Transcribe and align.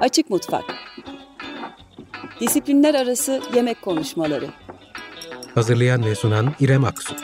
Açık 0.00 0.30
Mutfak. 0.30 0.64
Disiplinler 2.40 2.94
Arası 2.94 3.40
Yemek 3.54 3.82
Konuşmaları. 3.82 4.46
Hazırlayan 5.54 6.04
ve 6.04 6.14
sunan 6.14 6.54
İrem 6.60 6.84
Aksu 6.84 7.14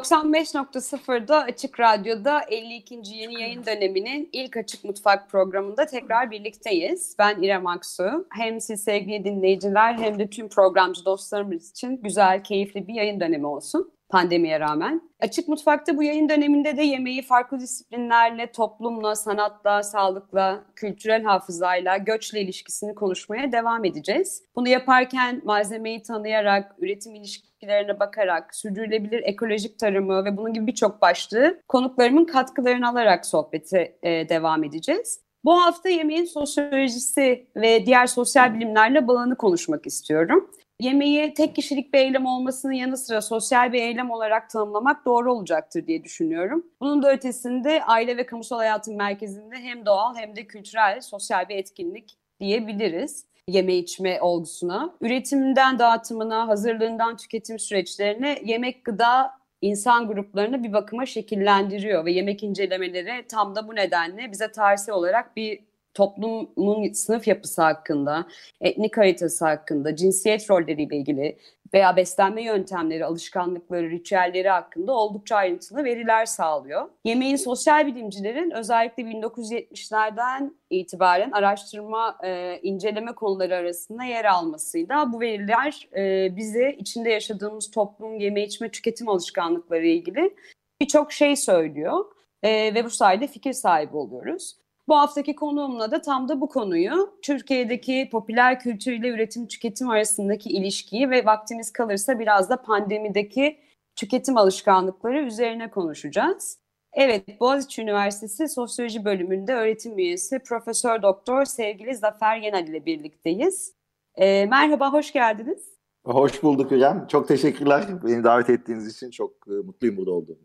95.0'da 0.00 1.42
Açık 1.42 1.80
Radyo'da 1.80 2.40
52. 2.48 2.94
yeni 2.94 3.40
yayın 3.40 3.66
döneminin 3.66 4.28
ilk 4.32 4.56
Açık 4.56 4.84
Mutfak 4.84 5.30
programında 5.30 5.86
tekrar 5.86 6.30
birlikteyiz. 6.30 7.16
Ben 7.18 7.42
İrem 7.42 7.66
Aksu. 7.66 8.26
Hem 8.30 8.60
siz 8.60 8.84
sevgili 8.84 9.24
dinleyiciler 9.24 9.94
hem 9.94 10.18
de 10.18 10.30
tüm 10.30 10.48
programcı 10.48 11.04
dostlarımız 11.04 11.70
için 11.70 12.00
güzel, 12.02 12.44
keyifli 12.44 12.86
bir 12.86 12.94
yayın 12.94 13.20
dönemi 13.20 13.46
olsun 13.46 13.92
pandemiye 14.10 14.60
rağmen. 14.60 15.10
Açık 15.20 15.48
Mutfak'ta 15.48 15.96
bu 15.96 16.02
yayın 16.02 16.28
döneminde 16.28 16.76
de 16.76 16.82
yemeği 16.82 17.22
farklı 17.22 17.60
disiplinlerle, 17.60 18.52
toplumla, 18.52 19.14
sanatla, 19.14 19.82
sağlıkla, 19.82 20.64
kültürel 20.76 21.22
hafızayla, 21.22 21.96
göçle 21.96 22.40
ilişkisini 22.40 22.94
konuşmaya 22.94 23.52
devam 23.52 23.84
edeceğiz. 23.84 24.42
Bunu 24.56 24.68
yaparken 24.68 25.40
malzemeyi 25.44 26.02
tanıyarak, 26.02 26.74
üretim 26.78 27.14
ilişkilerine 27.14 28.00
bakarak, 28.00 28.54
sürdürülebilir 28.54 29.22
ekolojik 29.24 29.78
tarımı 29.78 30.24
ve 30.24 30.36
bunun 30.36 30.52
gibi 30.52 30.66
birçok 30.66 31.02
başlığı 31.02 31.60
konuklarımın 31.68 32.24
katkılarını 32.24 32.88
alarak 32.88 33.26
sohbete 33.26 33.98
e, 34.02 34.28
devam 34.28 34.64
edeceğiz. 34.64 35.20
Bu 35.44 35.60
hafta 35.60 35.88
yemeğin 35.88 36.24
sosyolojisi 36.24 37.46
ve 37.56 37.86
diğer 37.86 38.06
sosyal 38.06 38.54
bilimlerle 38.54 39.08
bağını 39.08 39.36
konuşmak 39.36 39.86
istiyorum 39.86 40.50
yemeği 40.80 41.34
tek 41.34 41.56
kişilik 41.56 41.94
bir 41.94 41.98
eylem 41.98 42.26
olmasının 42.26 42.72
yanı 42.72 42.96
sıra 42.96 43.20
sosyal 43.20 43.72
bir 43.72 43.82
eylem 43.82 44.10
olarak 44.10 44.50
tanımlamak 44.50 45.04
doğru 45.04 45.32
olacaktır 45.32 45.86
diye 45.86 46.04
düşünüyorum. 46.04 46.66
Bunun 46.80 47.02
da 47.02 47.12
ötesinde 47.12 47.84
aile 47.84 48.16
ve 48.16 48.26
kamusal 48.26 48.56
hayatın 48.56 48.96
merkezinde 48.96 49.56
hem 49.56 49.86
doğal 49.86 50.16
hem 50.16 50.36
de 50.36 50.46
kültürel, 50.46 51.00
sosyal 51.00 51.48
bir 51.48 51.56
etkinlik 51.56 52.18
diyebiliriz 52.40 53.30
yeme 53.48 53.74
içme 53.74 54.20
olgusuna. 54.20 54.94
Üretimden 55.00 55.78
dağıtımına, 55.78 56.48
hazırlığından 56.48 57.16
tüketim 57.16 57.58
süreçlerine 57.58 58.38
yemek 58.44 58.84
gıda 58.84 59.30
insan 59.60 60.08
gruplarını 60.08 60.64
bir 60.64 60.72
bakıma 60.72 61.06
şekillendiriyor 61.06 62.04
ve 62.04 62.12
yemek 62.12 62.42
incelemeleri 62.42 63.26
tam 63.28 63.56
da 63.56 63.68
bu 63.68 63.76
nedenle 63.76 64.32
bize 64.32 64.52
tarihsel 64.52 64.94
olarak 64.94 65.36
bir 65.36 65.69
toplumun 65.94 66.92
sınıf 66.92 67.28
yapısı 67.28 67.62
hakkında, 67.62 68.26
etnik 68.60 68.96
haritası 68.96 69.44
hakkında, 69.44 69.96
cinsiyet 69.96 70.50
rolleriyle 70.50 70.96
ilgili 70.96 71.38
veya 71.74 71.96
beslenme 71.96 72.42
yöntemleri, 72.42 73.04
alışkanlıkları, 73.04 73.90
ritüelleri 73.90 74.48
hakkında 74.48 74.92
oldukça 74.92 75.36
ayrıntılı 75.36 75.84
veriler 75.84 76.26
sağlıyor. 76.26 76.88
Yemeğin 77.04 77.36
sosyal 77.36 77.86
bilimcilerin 77.86 78.50
özellikle 78.50 79.02
1970'lerden 79.02 80.54
itibaren 80.70 81.30
araştırma, 81.30 82.18
e, 82.24 82.58
inceleme 82.62 83.12
konuları 83.12 83.56
arasında 83.56 84.04
yer 84.04 84.24
almasıyla 84.24 85.12
bu 85.12 85.20
veriler 85.20 85.88
e, 85.96 86.36
bize 86.36 86.76
içinde 86.78 87.10
yaşadığımız 87.10 87.70
toplum, 87.70 88.20
yeme 88.20 88.42
içme, 88.44 88.70
tüketim 88.70 89.08
alışkanlıkları 89.08 89.86
ilgili 89.86 90.34
birçok 90.80 91.12
şey 91.12 91.36
söylüyor. 91.36 92.04
E, 92.42 92.74
ve 92.74 92.84
bu 92.84 92.90
sayede 92.90 93.26
fikir 93.26 93.52
sahibi 93.52 93.96
oluyoruz. 93.96 94.56
Bu 94.90 94.96
haftaki 94.96 95.34
konuğumla 95.34 95.90
da 95.90 96.00
tam 96.00 96.28
da 96.28 96.40
bu 96.40 96.48
konuyu 96.48 97.18
Türkiye'deki 97.22 98.08
popüler 98.12 98.60
kültür 98.60 98.92
ile 98.92 99.08
üretim 99.08 99.46
tüketim 99.46 99.90
arasındaki 99.90 100.48
ilişkiyi 100.48 101.10
ve 101.10 101.24
vaktimiz 101.24 101.72
kalırsa 101.72 102.18
biraz 102.18 102.50
da 102.50 102.62
pandemideki 102.62 103.58
tüketim 103.96 104.36
alışkanlıkları 104.36 105.20
üzerine 105.20 105.70
konuşacağız. 105.70 106.58
Evet, 106.92 107.40
Boğaziçi 107.40 107.82
Üniversitesi 107.82 108.48
Sosyoloji 108.48 109.04
Bölümünde 109.04 109.54
öğretim 109.54 109.98
üyesi 109.98 110.38
Profesör 110.38 111.02
Doktor 111.02 111.44
sevgili 111.44 111.94
Zafer 111.94 112.36
Yenal 112.36 112.68
ile 112.68 112.86
birlikteyiz. 112.86 113.74
E, 114.16 114.46
merhaba, 114.46 114.92
hoş 114.92 115.12
geldiniz. 115.12 115.70
Hoş 116.04 116.42
bulduk 116.42 116.70
hocam. 116.70 117.06
Çok 117.06 117.28
teşekkürler. 117.28 117.84
Beni 118.04 118.24
davet 118.24 118.50
ettiğiniz 118.50 118.96
için 118.96 119.10
çok 119.10 119.30
e, 119.48 119.50
mutluyum 119.50 119.96
burada 119.96 120.10
olduğum. 120.10 120.38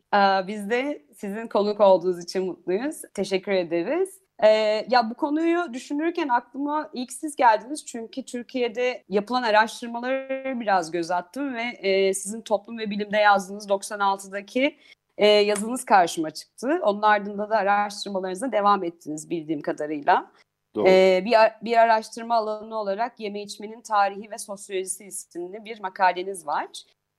Biz 0.48 0.70
de 0.70 1.06
sizin 1.16 1.48
konuk 1.48 1.80
olduğunuz 1.80 2.24
için 2.24 2.46
mutluyuz. 2.46 3.02
Teşekkür 3.14 3.52
ederiz. 3.52 4.25
Ee, 4.44 4.48
ya 4.90 5.10
bu 5.10 5.14
konuyu 5.14 5.74
düşünürken 5.74 6.28
aklıma 6.28 6.90
ilk 6.94 7.14
siz 7.14 7.36
geldiniz 7.36 7.86
çünkü 7.86 8.26
Türkiye'de 8.26 9.04
yapılan 9.10 9.44
araştırmaları 9.44 10.60
biraz 10.60 10.92
göz 10.92 11.12
attım 11.12 11.56
ve 11.56 11.64
e, 11.64 12.14
sizin 12.14 12.42
toplum 12.42 12.78
ve 12.78 12.90
bilimde 12.90 13.18
yazdığınız 13.18 13.68
96'daki 13.68 14.78
e, 15.18 15.28
yazınız 15.28 15.86
karşıma 15.86 16.32
çıktı. 16.32 16.80
Onun 16.84 17.02
ardında 17.02 17.50
da 17.50 17.58
araştırmalarınıza 17.58 18.52
devam 18.52 18.84
ettiniz 18.84 19.30
bildiğim 19.30 19.62
kadarıyla. 19.62 20.32
Doğru. 20.76 20.88
Ee, 20.90 21.24
bir, 21.26 21.36
bir 21.66 21.78
araştırma 21.78 22.36
alanı 22.36 22.80
olarak 22.80 23.20
yeme 23.20 23.42
içmenin 23.42 23.82
tarihi 23.82 24.32
ve 24.32 24.38
sosyolojisi 24.38 25.06
isimli 25.06 25.66
bir 25.66 25.80
makaleniz 25.80 26.48
var. 26.48 26.68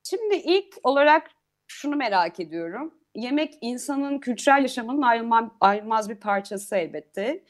Şimdi 0.03 0.35
ilk 0.35 0.75
olarak 0.83 1.31
şunu 1.67 1.95
merak 1.95 2.39
ediyorum 2.39 2.93
yemek 3.17 3.53
insanın 3.61 4.19
kültürel 4.19 4.61
yaşamının 4.61 5.51
ayrılmaz 5.61 6.09
bir 6.09 6.15
parçası 6.15 6.75
elbette. 6.75 7.43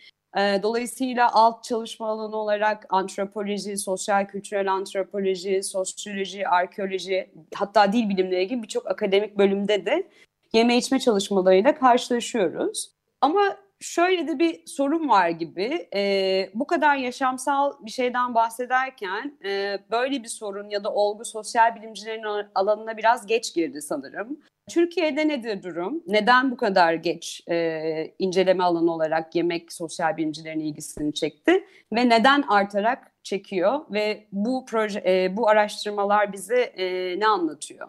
Dolayısıyla 0.64 1.34
alt 1.34 1.64
çalışma 1.64 2.08
alanı 2.08 2.36
olarak 2.36 2.86
antropoloji, 2.90 3.78
sosyal 3.78 4.26
kültürel 4.26 4.72
antropoloji, 4.72 5.64
sosyoloji, 5.64 6.48
arkeoloji 6.48 7.30
hatta 7.56 7.94
dil 7.94 8.10
bilimleri 8.10 8.48
gibi 8.48 8.64
birçok 8.64 8.92
akademik 8.92 9.38
bölümde 9.38 9.86
de 9.86 10.08
yeme 10.54 10.78
içme 10.78 11.00
çalışmalarıyla 11.00 11.76
karşılaşıyoruz. 11.76 12.92
Ama 13.22 13.58
şöyle 13.80 14.28
de 14.28 14.40
bir 14.40 14.62
sorun 14.66 15.10
var 15.10 15.30
gibi. 15.30 15.88
E, 15.96 16.50
bu 16.54 16.68
kadar 16.68 16.96
yaşamsal 16.96 17.74
bir 17.82 17.92
şeyden 17.92 18.36
bahsederken 18.36 19.38
e, 19.46 19.80
böyle 19.92 20.24
bir 20.24 20.28
sorun 20.28 20.70
ya 20.70 20.84
da 20.84 20.94
olgu 20.94 21.26
sosyal 21.26 21.76
bilimcilerin 21.76 22.48
alanına 22.56 22.98
biraz 22.98 23.26
geç 23.26 23.54
girdi 23.54 23.82
sanırım. 23.82 24.40
Türkiye'de 24.70 25.28
nedir 25.28 25.64
durum? 25.64 26.04
Neden 26.08 26.52
bu 26.52 26.58
kadar 26.58 26.94
geç 26.94 27.42
e, 27.50 28.14
inceleme 28.20 28.64
alanı 28.64 28.94
olarak 28.94 29.36
yemek 29.36 29.74
sosyal 29.74 30.18
bilimcilerin 30.18 30.60
ilgisini 30.60 31.14
çekti 31.14 31.64
ve 31.94 32.10
neden 32.10 32.42
artarak 32.42 33.12
çekiyor 33.24 33.80
ve 33.92 34.28
bu 34.32 34.66
proje 34.66 35.04
e, 35.06 35.38
bu 35.38 35.50
araştırmalar 35.50 36.34
bize 36.34 36.62
e, 36.62 37.20
ne 37.20 37.28
anlatıyor? 37.28 37.88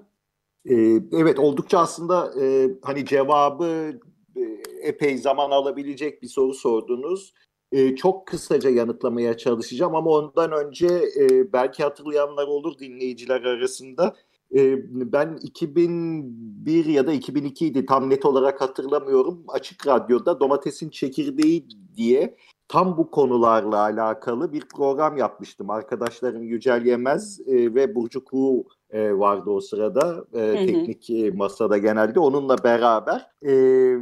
E, 0.71 0.75
evet 1.13 1.39
oldukça 1.39 1.79
aslında 1.79 2.33
e, 2.43 2.69
hani 2.83 3.07
cevabı 3.07 4.01
e, 4.37 4.41
epey 4.83 5.19
zaman 5.19 5.51
alabilecek 5.51 6.23
bir 6.23 6.29
soru 6.29 6.55
sordunuz. 6.55 7.35
E, 7.73 7.97
çok 7.97 8.27
kısaca 8.27 8.71
yanıtlamaya 8.71 9.37
çalışacağım 9.37 9.95
ama 9.95 10.11
ondan 10.11 10.53
önce 10.53 10.87
e, 11.21 11.53
belki 11.53 11.83
hatırlayanlar 11.83 12.47
olur 12.47 12.79
dinleyiciler 12.79 13.43
arasında 13.43 14.17
ben 14.91 15.39
2001 15.43 16.85
ya 16.85 17.07
da 17.07 17.13
2002 17.13 17.67
idi 17.67 17.87
tam 17.87 18.11
net 18.11 18.25
olarak 18.25 18.61
hatırlamıyorum. 18.61 19.45
Açık 19.49 19.87
Radyo'da 19.87 20.41
Domatesin 20.41 20.91
Çekirdeği 20.91 21.67
diye 21.97 22.37
tam 22.69 22.97
bu 22.97 23.11
konularla 23.11 23.79
alakalı 23.79 24.53
bir 24.53 24.65
program 24.77 25.17
yapmıştım. 25.17 25.71
Arkadaşlarım 25.71 26.43
Yücel 26.43 26.87
Yemez 26.87 27.41
ve 27.49 27.95
Burcu 27.95 28.25
Kuğu 28.25 28.65
vardı 28.93 29.51
o 29.51 29.61
sırada 29.61 30.25
teknik 30.33 31.35
masada 31.35 31.79
genelde 31.79 32.21
onunla 32.21 32.57
beraber 32.65 33.31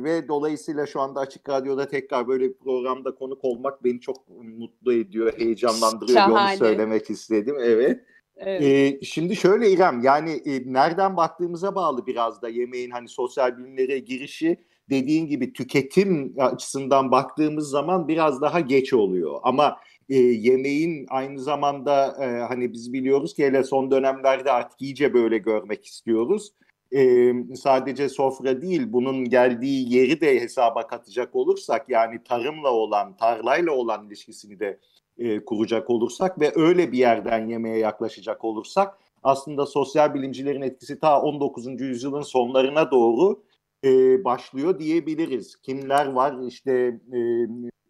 ve 0.02 0.28
dolayısıyla 0.28 0.86
şu 0.86 1.00
anda 1.00 1.20
Açık 1.20 1.48
Radyo'da 1.48 1.88
tekrar 1.88 2.28
böyle 2.28 2.48
bir 2.48 2.58
programda 2.58 3.14
konuk 3.14 3.44
olmak 3.44 3.84
beni 3.84 4.00
çok 4.00 4.16
mutlu 4.58 4.92
ediyor, 4.92 5.32
heyecanlandırıyor. 5.36 6.18
Şahane. 6.18 6.50
Onu 6.50 6.58
söylemek 6.58 7.10
istedim. 7.10 7.56
Evet. 7.60 8.00
Evet. 8.36 8.62
Ee, 8.62 9.04
şimdi 9.04 9.36
şöyle 9.36 9.70
İrem 9.70 10.00
yani 10.00 10.30
e, 10.30 10.72
nereden 10.72 11.16
baktığımıza 11.16 11.74
bağlı 11.74 12.06
biraz 12.06 12.42
da 12.42 12.48
yemeğin 12.48 12.90
hani 12.90 13.08
sosyal 13.08 13.58
bilimlere 13.58 13.98
girişi 13.98 14.56
dediğin 14.90 15.26
gibi 15.26 15.52
tüketim 15.52 16.34
açısından 16.38 17.10
baktığımız 17.10 17.70
zaman 17.70 18.08
biraz 18.08 18.40
daha 18.40 18.60
geç 18.60 18.92
oluyor. 18.92 19.40
Ama 19.42 19.76
e, 20.08 20.16
yemeğin 20.18 21.06
aynı 21.08 21.40
zamanda 21.40 22.16
e, 22.24 22.26
hani 22.40 22.72
biz 22.72 22.92
biliyoruz 22.92 23.34
ki 23.34 23.44
hele 23.46 23.64
son 23.64 23.90
dönemlerde 23.90 24.52
artık 24.52 24.82
iyice 24.82 25.14
böyle 25.14 25.38
görmek 25.38 25.84
istiyoruz. 25.84 26.52
E, 26.92 27.32
sadece 27.54 28.08
sofra 28.08 28.62
değil 28.62 28.82
bunun 28.86 29.24
geldiği 29.24 29.94
yeri 29.94 30.20
de 30.20 30.40
hesaba 30.40 30.86
katacak 30.86 31.36
olursak 31.36 31.88
yani 31.88 32.24
tarımla 32.24 32.70
olan 32.70 33.16
tarlayla 33.16 33.72
olan 33.72 34.06
ilişkisini 34.06 34.60
de 34.60 34.78
e, 35.18 35.44
kuracak 35.44 35.90
olursak 35.90 36.40
ve 36.40 36.52
öyle 36.54 36.92
bir 36.92 36.98
yerden 36.98 37.48
yemeğe 37.48 37.78
yaklaşacak 37.78 38.44
olursak 38.44 38.98
aslında 39.22 39.66
sosyal 39.66 40.14
bilimcilerin 40.14 40.62
etkisi 40.62 41.00
ta 41.00 41.22
19. 41.22 41.80
yüzyılın 41.80 42.22
sonlarına 42.22 42.90
doğru 42.90 43.42
e, 43.84 44.24
başlıyor 44.24 44.78
diyebiliriz. 44.78 45.56
Kimler 45.56 46.06
var? 46.06 46.36
İşte 46.46 46.72
e, 47.12 47.18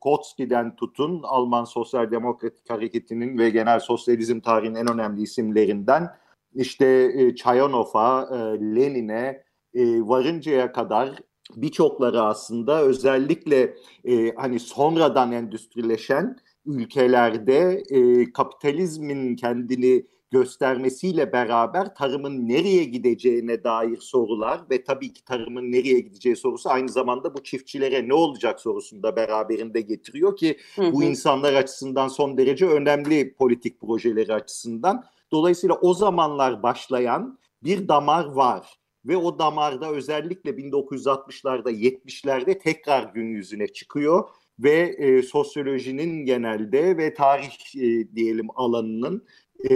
Kotski'den 0.00 0.76
tutun 0.76 1.20
Alman 1.22 1.64
Sosyal 1.64 2.10
Demokratik 2.10 2.70
Hareketi'nin 2.70 3.38
ve 3.38 3.50
genel 3.50 3.80
sosyalizm 3.80 4.40
tarihinin 4.40 4.74
en 4.74 4.92
önemli 4.92 5.22
isimlerinden 5.22 6.10
işte 6.54 7.12
e, 7.14 7.34
Çayanov'a, 7.34 8.28
e, 8.32 8.36
Lenin'e 8.76 9.42
e, 9.74 10.00
varıncaya 10.00 10.72
kadar 10.72 11.18
birçokları 11.56 12.22
aslında 12.22 12.82
özellikle 12.82 13.76
e, 14.04 14.34
hani 14.36 14.60
sonradan 14.60 15.32
endüstrileşen 15.32 16.36
ülkelerde 16.66 17.82
e, 17.90 18.32
kapitalizmin 18.32 19.36
kendini 19.36 20.06
göstermesiyle 20.30 21.32
beraber 21.32 21.94
tarımın 21.94 22.48
nereye 22.48 22.84
gideceğine 22.84 23.64
dair 23.64 23.96
sorular 23.96 24.60
ve 24.70 24.84
tabii 24.84 25.12
ki 25.12 25.24
tarımın 25.24 25.72
nereye 25.72 26.00
gideceği 26.00 26.36
sorusu 26.36 26.70
aynı 26.70 26.88
zamanda 26.88 27.34
bu 27.34 27.42
çiftçilere 27.42 28.08
ne 28.08 28.14
olacak 28.14 28.60
sorusunu 28.60 29.02
da 29.02 29.16
beraberinde 29.16 29.80
getiriyor 29.80 30.36
ki 30.36 30.56
hı 30.76 30.82
hı. 30.82 30.92
bu 30.92 31.02
insanlar 31.02 31.54
açısından 31.54 32.08
son 32.08 32.38
derece 32.38 32.66
önemli 32.66 33.34
politik 33.34 33.80
projeleri 33.80 34.34
açısından. 34.34 35.04
Dolayısıyla 35.32 35.74
o 35.74 35.94
zamanlar 35.94 36.62
başlayan 36.62 37.38
bir 37.62 37.88
damar 37.88 38.24
var 38.24 38.80
ve 39.04 39.16
o 39.16 39.38
damarda 39.38 39.90
özellikle 39.90 40.50
1960'larda 40.50 41.70
70'lerde 41.70 42.58
tekrar 42.58 43.02
gün 43.14 43.26
yüzüne 43.26 43.66
çıkıyor 43.66 44.28
ve 44.58 44.94
e, 44.98 45.22
sosyolojinin 45.22 46.24
genelde 46.24 46.96
ve 46.96 47.14
tarih 47.14 47.76
e, 47.76 48.14
diyelim 48.14 48.46
alanının 48.54 49.22
e, 49.70 49.74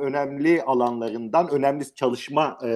önemli 0.00 0.62
alanlarından, 0.62 1.50
önemli 1.50 1.94
çalışma 1.94 2.58
e, 2.64 2.70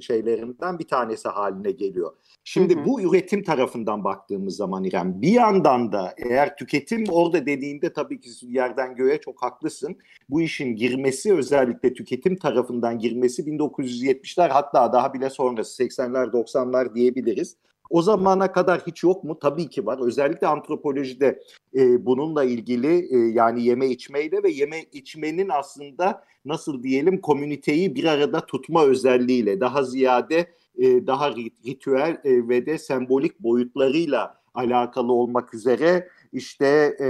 şeylerinden 0.00 0.78
bir 0.78 0.88
tanesi 0.88 1.28
haline 1.28 1.70
geliyor. 1.70 2.12
Şimdi 2.44 2.76
hı 2.76 2.80
hı. 2.80 2.84
bu 2.84 3.00
üretim 3.02 3.42
tarafından 3.42 4.04
baktığımız 4.04 4.56
zaman 4.56 4.84
İrem 4.84 5.22
bir 5.22 5.32
yandan 5.32 5.92
da 5.92 6.14
eğer 6.16 6.56
tüketim 6.56 7.04
orada 7.08 7.46
dediğinde 7.46 7.92
tabii 7.92 8.20
ki 8.20 8.30
yerden 8.42 8.94
göğe 8.94 9.20
çok 9.20 9.42
haklısın. 9.42 9.96
Bu 10.30 10.42
işin 10.42 10.76
girmesi 10.76 11.34
özellikle 11.34 11.92
tüketim 11.92 12.36
tarafından 12.36 12.98
girmesi 12.98 13.42
1970'ler 13.42 14.48
hatta 14.48 14.92
daha 14.92 15.14
bile 15.14 15.30
sonrası 15.30 15.82
80'ler 15.82 16.30
90'lar 16.30 16.94
diyebiliriz. 16.94 17.56
O 17.92 18.02
zamana 18.02 18.52
kadar 18.52 18.80
hiç 18.86 19.02
yok 19.02 19.24
mu? 19.24 19.38
Tabii 19.38 19.68
ki 19.68 19.86
var. 19.86 19.98
Özellikle 20.06 20.46
antropolojide 20.46 21.42
e, 21.76 22.06
bununla 22.06 22.44
ilgili 22.44 23.16
e, 23.16 23.18
yani 23.32 23.62
yeme 23.64 23.86
içmeyle 23.86 24.42
ve 24.42 24.50
yeme 24.50 24.82
içmenin 24.92 25.48
aslında 25.48 26.24
nasıl 26.44 26.82
diyelim 26.82 27.20
komüniteyi 27.20 27.94
bir 27.94 28.04
arada 28.04 28.46
tutma 28.46 28.84
özelliğiyle 28.84 29.60
daha 29.60 29.82
ziyade 29.82 30.46
e, 30.78 31.06
daha 31.06 31.30
ritüel 31.66 32.20
e, 32.24 32.48
ve 32.48 32.66
de 32.66 32.78
sembolik 32.78 33.40
boyutlarıyla 33.40 34.42
alakalı 34.54 35.12
olmak 35.12 35.54
üzere 35.54 36.08
işte 36.32 36.96
e, 37.00 37.04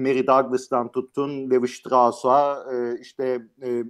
Mary 0.00 0.26
Douglas'tan 0.26 0.92
tutun 0.92 1.50
Levi 1.50 1.68
Strauss'a 1.68 2.64
e, 2.72 3.00
işte 3.00 3.42
e, 3.62 3.68
e 3.68 3.84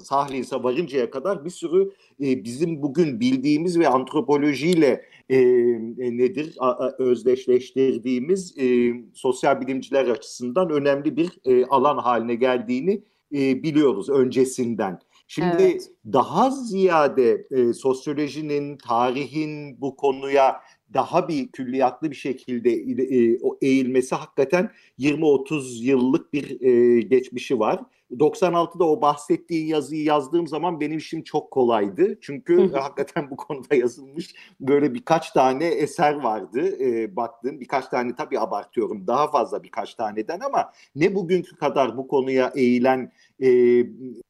Sahlins'e 0.00 0.62
varıncaya 0.62 1.10
kadar 1.10 1.44
bir 1.44 1.50
sürü 1.50 1.90
e, 2.20 2.44
bizim 2.44 2.82
bugün 2.82 3.20
bildiğimiz 3.20 3.78
ve 3.78 3.88
antropolojiyle 3.88 5.04
e, 5.28 5.38
e, 5.38 6.18
nedir 6.18 6.54
a, 6.58 6.70
a, 6.70 6.96
özdeşleştirdiğimiz 6.98 8.58
e, 8.58 8.94
sosyal 9.14 9.60
bilimciler 9.60 10.08
açısından 10.08 10.70
önemli 10.70 11.16
bir 11.16 11.30
e, 11.44 11.66
alan 11.66 11.98
haline 11.98 12.34
geldiğini 12.34 13.02
e, 13.34 13.62
biliyoruz 13.62 14.08
öncesinden. 14.08 14.98
Şimdi 15.26 15.56
evet. 15.60 15.90
daha 16.12 16.50
ziyade 16.50 17.46
e, 17.50 17.72
sosyolojinin, 17.72 18.76
tarihin 18.76 19.80
bu 19.80 19.96
konuya 19.96 20.60
daha 20.94 21.28
bir 21.28 21.48
külliyatlı 21.48 22.10
bir 22.10 22.16
şekilde 22.16 22.70
e, 22.72 23.38
eğilmesi 23.62 24.14
hakikaten 24.14 24.70
20-30 24.98 25.84
yıllık 25.84 26.32
bir 26.32 26.60
e, 26.60 27.00
geçmişi 27.00 27.58
var. 27.58 27.80
96'da 28.10 28.84
o 28.84 29.00
bahsettiğin 29.00 29.66
yazıyı 29.66 30.04
yazdığım 30.04 30.46
zaman 30.46 30.80
benim 30.80 30.98
işim 30.98 31.22
çok 31.22 31.50
kolaydı. 31.50 32.18
Çünkü 32.20 32.70
hakikaten 32.74 33.30
bu 33.30 33.36
konuda 33.36 33.74
yazılmış 33.74 34.34
böyle 34.60 34.94
birkaç 34.94 35.30
tane 35.30 35.66
eser 35.66 36.14
vardı. 36.14 36.76
E, 36.80 37.16
baktığım 37.16 37.60
birkaç 37.60 37.86
tane 37.88 38.14
tabii 38.16 38.40
abartıyorum 38.40 39.06
daha 39.06 39.30
fazla 39.30 39.62
birkaç 39.62 39.94
taneden 39.94 40.40
ama 40.40 40.72
ne 40.96 41.14
bugünkü 41.14 41.56
kadar 41.56 41.96
bu 41.96 42.08
konuya 42.08 42.52
eğilen 42.56 43.12
e, 43.40 43.48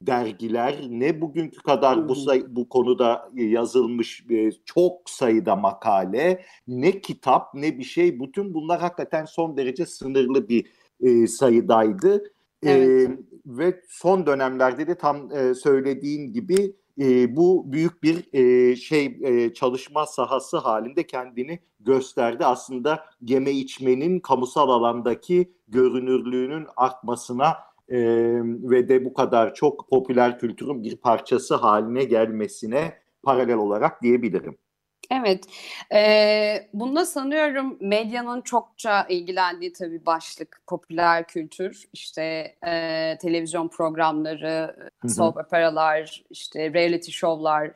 dergiler 0.03 0.77
ne 0.89 1.21
bugünkü 1.21 1.63
kadar 1.63 2.09
bu 2.09 2.15
say- 2.15 2.45
bu 2.49 2.69
konuda 2.69 3.31
yazılmış 3.35 4.25
e, 4.31 4.51
çok 4.65 5.11
sayıda 5.11 5.57
makale 5.57 6.45
ne 6.69 7.01
kitap 7.01 7.55
ne 7.55 7.79
bir 7.79 7.85
şey 7.85 8.21
bütün 8.21 8.55
bunlar 8.55 8.81
hakikaten 8.81 9.25
son 9.25 9.57
derece 9.57 9.87
sınırlı 9.87 10.49
bir 10.49 10.67
e, 11.01 11.27
sayıdaydı. 11.27 12.34
Evet. 12.65 13.11
E, 13.11 13.19
ve 13.47 13.81
son 13.89 14.27
dönemlerde 14.27 14.87
de 14.87 14.95
tam 14.95 15.33
e, 15.33 15.55
söylediğin 15.55 16.33
gibi 16.33 16.77
e, 17.01 17.37
bu 17.37 17.73
büyük 17.73 18.03
bir 18.03 18.29
e, 18.33 18.77
şey 18.77 19.19
e, 19.23 19.55
çalışma 19.55 20.07
sahası 20.07 20.57
halinde 20.57 21.07
kendini 21.07 21.59
gösterdi. 21.81 22.45
Aslında 22.45 23.05
yeme 23.21 23.51
içmenin 23.51 24.21
kamusal 24.21 24.69
alandaki 24.69 25.53
görünürlüğünün 25.69 26.67
artmasına 26.77 27.49
e, 27.89 27.99
ve 28.43 28.89
de 28.89 29.05
bu 29.05 29.15
kadar 29.15 29.55
çok 29.55 29.89
popüler 29.89 30.39
kültürün 30.39 30.83
bir 30.83 30.97
parçası 30.97 31.55
haline 31.55 32.05
gelmesine 32.05 32.99
paralel 33.23 33.57
olarak 33.57 34.03
diyebilirim. 34.03 34.57
Evet, 35.11 35.45
ee, 35.95 36.69
bunda 36.75 37.05
sanıyorum 37.05 37.77
medyanın 37.81 38.41
çokça 38.41 39.07
ilgilendiği 39.09 39.73
tabii 39.73 40.07
başlık 40.07 40.63
popüler 40.67 41.27
kültür, 41.27 41.89
işte 41.93 42.55
e, 42.67 43.19
televizyon 43.21 43.69
programları, 43.69 44.77
soap 45.09 45.37
operalar, 45.37 46.25
işte 46.31 46.73
reality 46.73 47.11
show'lar 47.11 47.71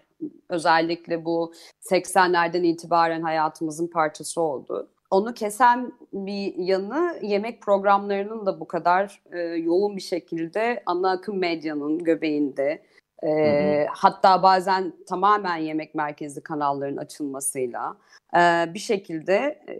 özellikle 0.48 1.24
bu 1.24 1.52
80'lerden 1.80 2.62
itibaren 2.62 3.22
hayatımızın 3.22 3.86
parçası 3.86 4.40
oldu. 4.40 4.88
Onu 5.10 5.34
kesen 5.34 5.92
bir 6.12 6.54
yanı 6.56 7.18
yemek 7.22 7.62
programlarının 7.62 8.46
da 8.46 8.60
bu 8.60 8.68
kadar 8.68 9.22
e, 9.32 9.38
yoğun 9.38 9.96
bir 9.96 10.02
şekilde 10.02 10.82
ana 10.86 11.10
akım 11.10 11.38
medyanın 11.38 11.98
göbeğinde 11.98 12.82
e, 13.26 13.86
hatta 13.90 14.42
bazen 14.42 14.92
tamamen 15.06 15.56
yemek 15.56 15.94
merkezli 15.94 16.42
kanalların 16.42 16.96
açılmasıyla 16.96 17.96
e, 18.36 18.74
bir 18.74 18.78
şekilde 18.78 19.34
e, 19.68 19.74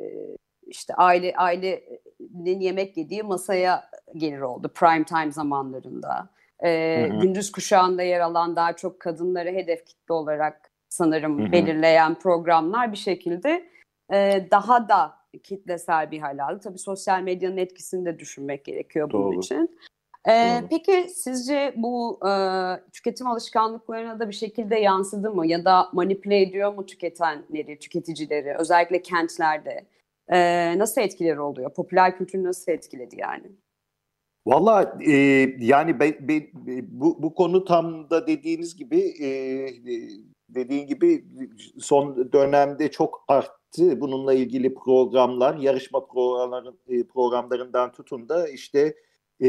işte 0.67 0.94
aile 0.94 1.35
ailenin 1.37 2.61
yemek 2.61 2.96
yediği 2.96 3.23
masaya 3.23 3.90
gelir 4.17 4.40
oldu 4.40 4.70
prime 4.75 5.05
time 5.05 5.32
zamanlarında. 5.32 6.29
E, 6.64 7.08
hı. 7.11 7.20
Gündüz 7.20 7.52
kuşağında 7.52 8.02
yer 8.02 8.20
alan 8.20 8.56
daha 8.56 8.73
çok 8.73 9.00
kadınları 9.00 9.49
hedef 9.49 9.87
kitle 9.87 10.14
olarak 10.14 10.71
sanırım 10.88 11.38
hı 11.38 11.47
hı. 11.47 11.52
belirleyen 11.52 12.14
programlar 12.14 12.92
bir 12.92 12.97
şekilde 12.97 13.68
e, 14.12 14.47
daha 14.50 14.88
da 14.88 15.18
kitlesel 15.42 16.11
bir 16.11 16.18
hal 16.18 16.38
aldı. 16.38 16.61
Tabii 16.64 16.78
sosyal 16.78 17.23
medyanın 17.23 17.57
etkisini 17.57 18.07
de 18.07 18.18
düşünmek 18.18 18.64
gerekiyor 18.64 19.11
bunun 19.12 19.33
Doğru. 19.33 19.40
için. 19.40 19.78
Ee, 20.29 20.65
peki 20.71 21.07
sizce 21.15 21.75
bu 21.77 22.21
e, 22.29 22.33
tüketim 22.93 23.27
alışkanlıklarına 23.27 24.21
da 24.21 24.29
bir 24.29 24.35
şekilde 24.35 24.77
yansıdı 24.77 25.31
mı 25.31 25.47
ya 25.47 25.65
da 25.65 25.89
manipüle 25.93 26.41
ediyor 26.41 26.75
mu 26.75 26.87
tüketenleri, 26.87 27.79
tüketicileri 27.79 28.55
özellikle 28.59 29.03
kentlerde? 29.03 29.87
Ee, 30.29 30.79
nasıl 30.79 31.01
etkileri 31.01 31.41
oluyor? 31.41 31.75
Popüler 31.75 32.19
kültür 32.19 32.45
nasıl 32.45 32.73
etkiledi 32.73 33.17
yani? 33.21 33.47
Valla 34.47 34.99
e, 35.07 35.13
yani 35.59 36.01
be, 36.01 36.29
be, 36.29 36.49
bu, 36.89 37.23
bu 37.23 37.35
konu 37.35 37.65
tam 37.65 38.11
da 38.11 38.27
dediğiniz 38.27 38.77
gibi 38.77 38.99
e, 39.23 39.29
dediğin 40.49 40.87
gibi 40.87 41.25
son 41.79 42.33
dönemde 42.33 42.91
çok 42.91 43.25
arttı. 43.29 44.01
Bununla 44.01 44.35
ilgili 44.35 44.75
programlar, 44.75 45.57
yarışma 45.57 46.07
programların, 46.07 46.79
e, 46.89 47.07
programlarından 47.07 47.93
tutun 47.93 48.29
da 48.29 48.49
işte 48.49 48.95
e, 49.42 49.49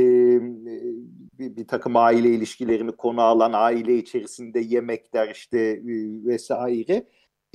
bir, 1.40 1.56
bir 1.56 1.68
takım 1.68 1.96
aile 1.96 2.30
ilişkilerini 2.30 2.92
konu 2.92 3.22
alan 3.22 3.52
aile 3.54 3.98
içerisinde 3.98 4.60
yemekler 4.60 5.30
işte 5.30 5.60
e, 5.60 5.84
vesaire. 6.26 7.06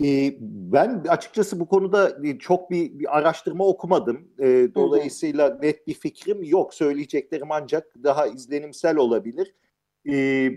E, 0.02 0.36
ben 0.40 1.04
açıkçası 1.08 1.60
bu 1.60 1.66
konuda 1.66 2.18
çok 2.38 2.70
bir, 2.70 2.98
bir 2.98 3.18
araştırma 3.18 3.66
okumadım. 3.66 4.28
E, 4.38 4.68
dolayısıyla 4.74 5.50
hı 5.50 5.54
hı. 5.54 5.62
net 5.62 5.86
bir 5.86 5.94
fikrim 5.94 6.42
yok. 6.42 6.74
Söyleyeceklerim 6.74 7.52
ancak 7.52 7.94
daha 8.02 8.26
izlenimsel 8.26 8.96
olabilir. 8.96 9.54
E, 10.06 10.16
e, 10.16 10.52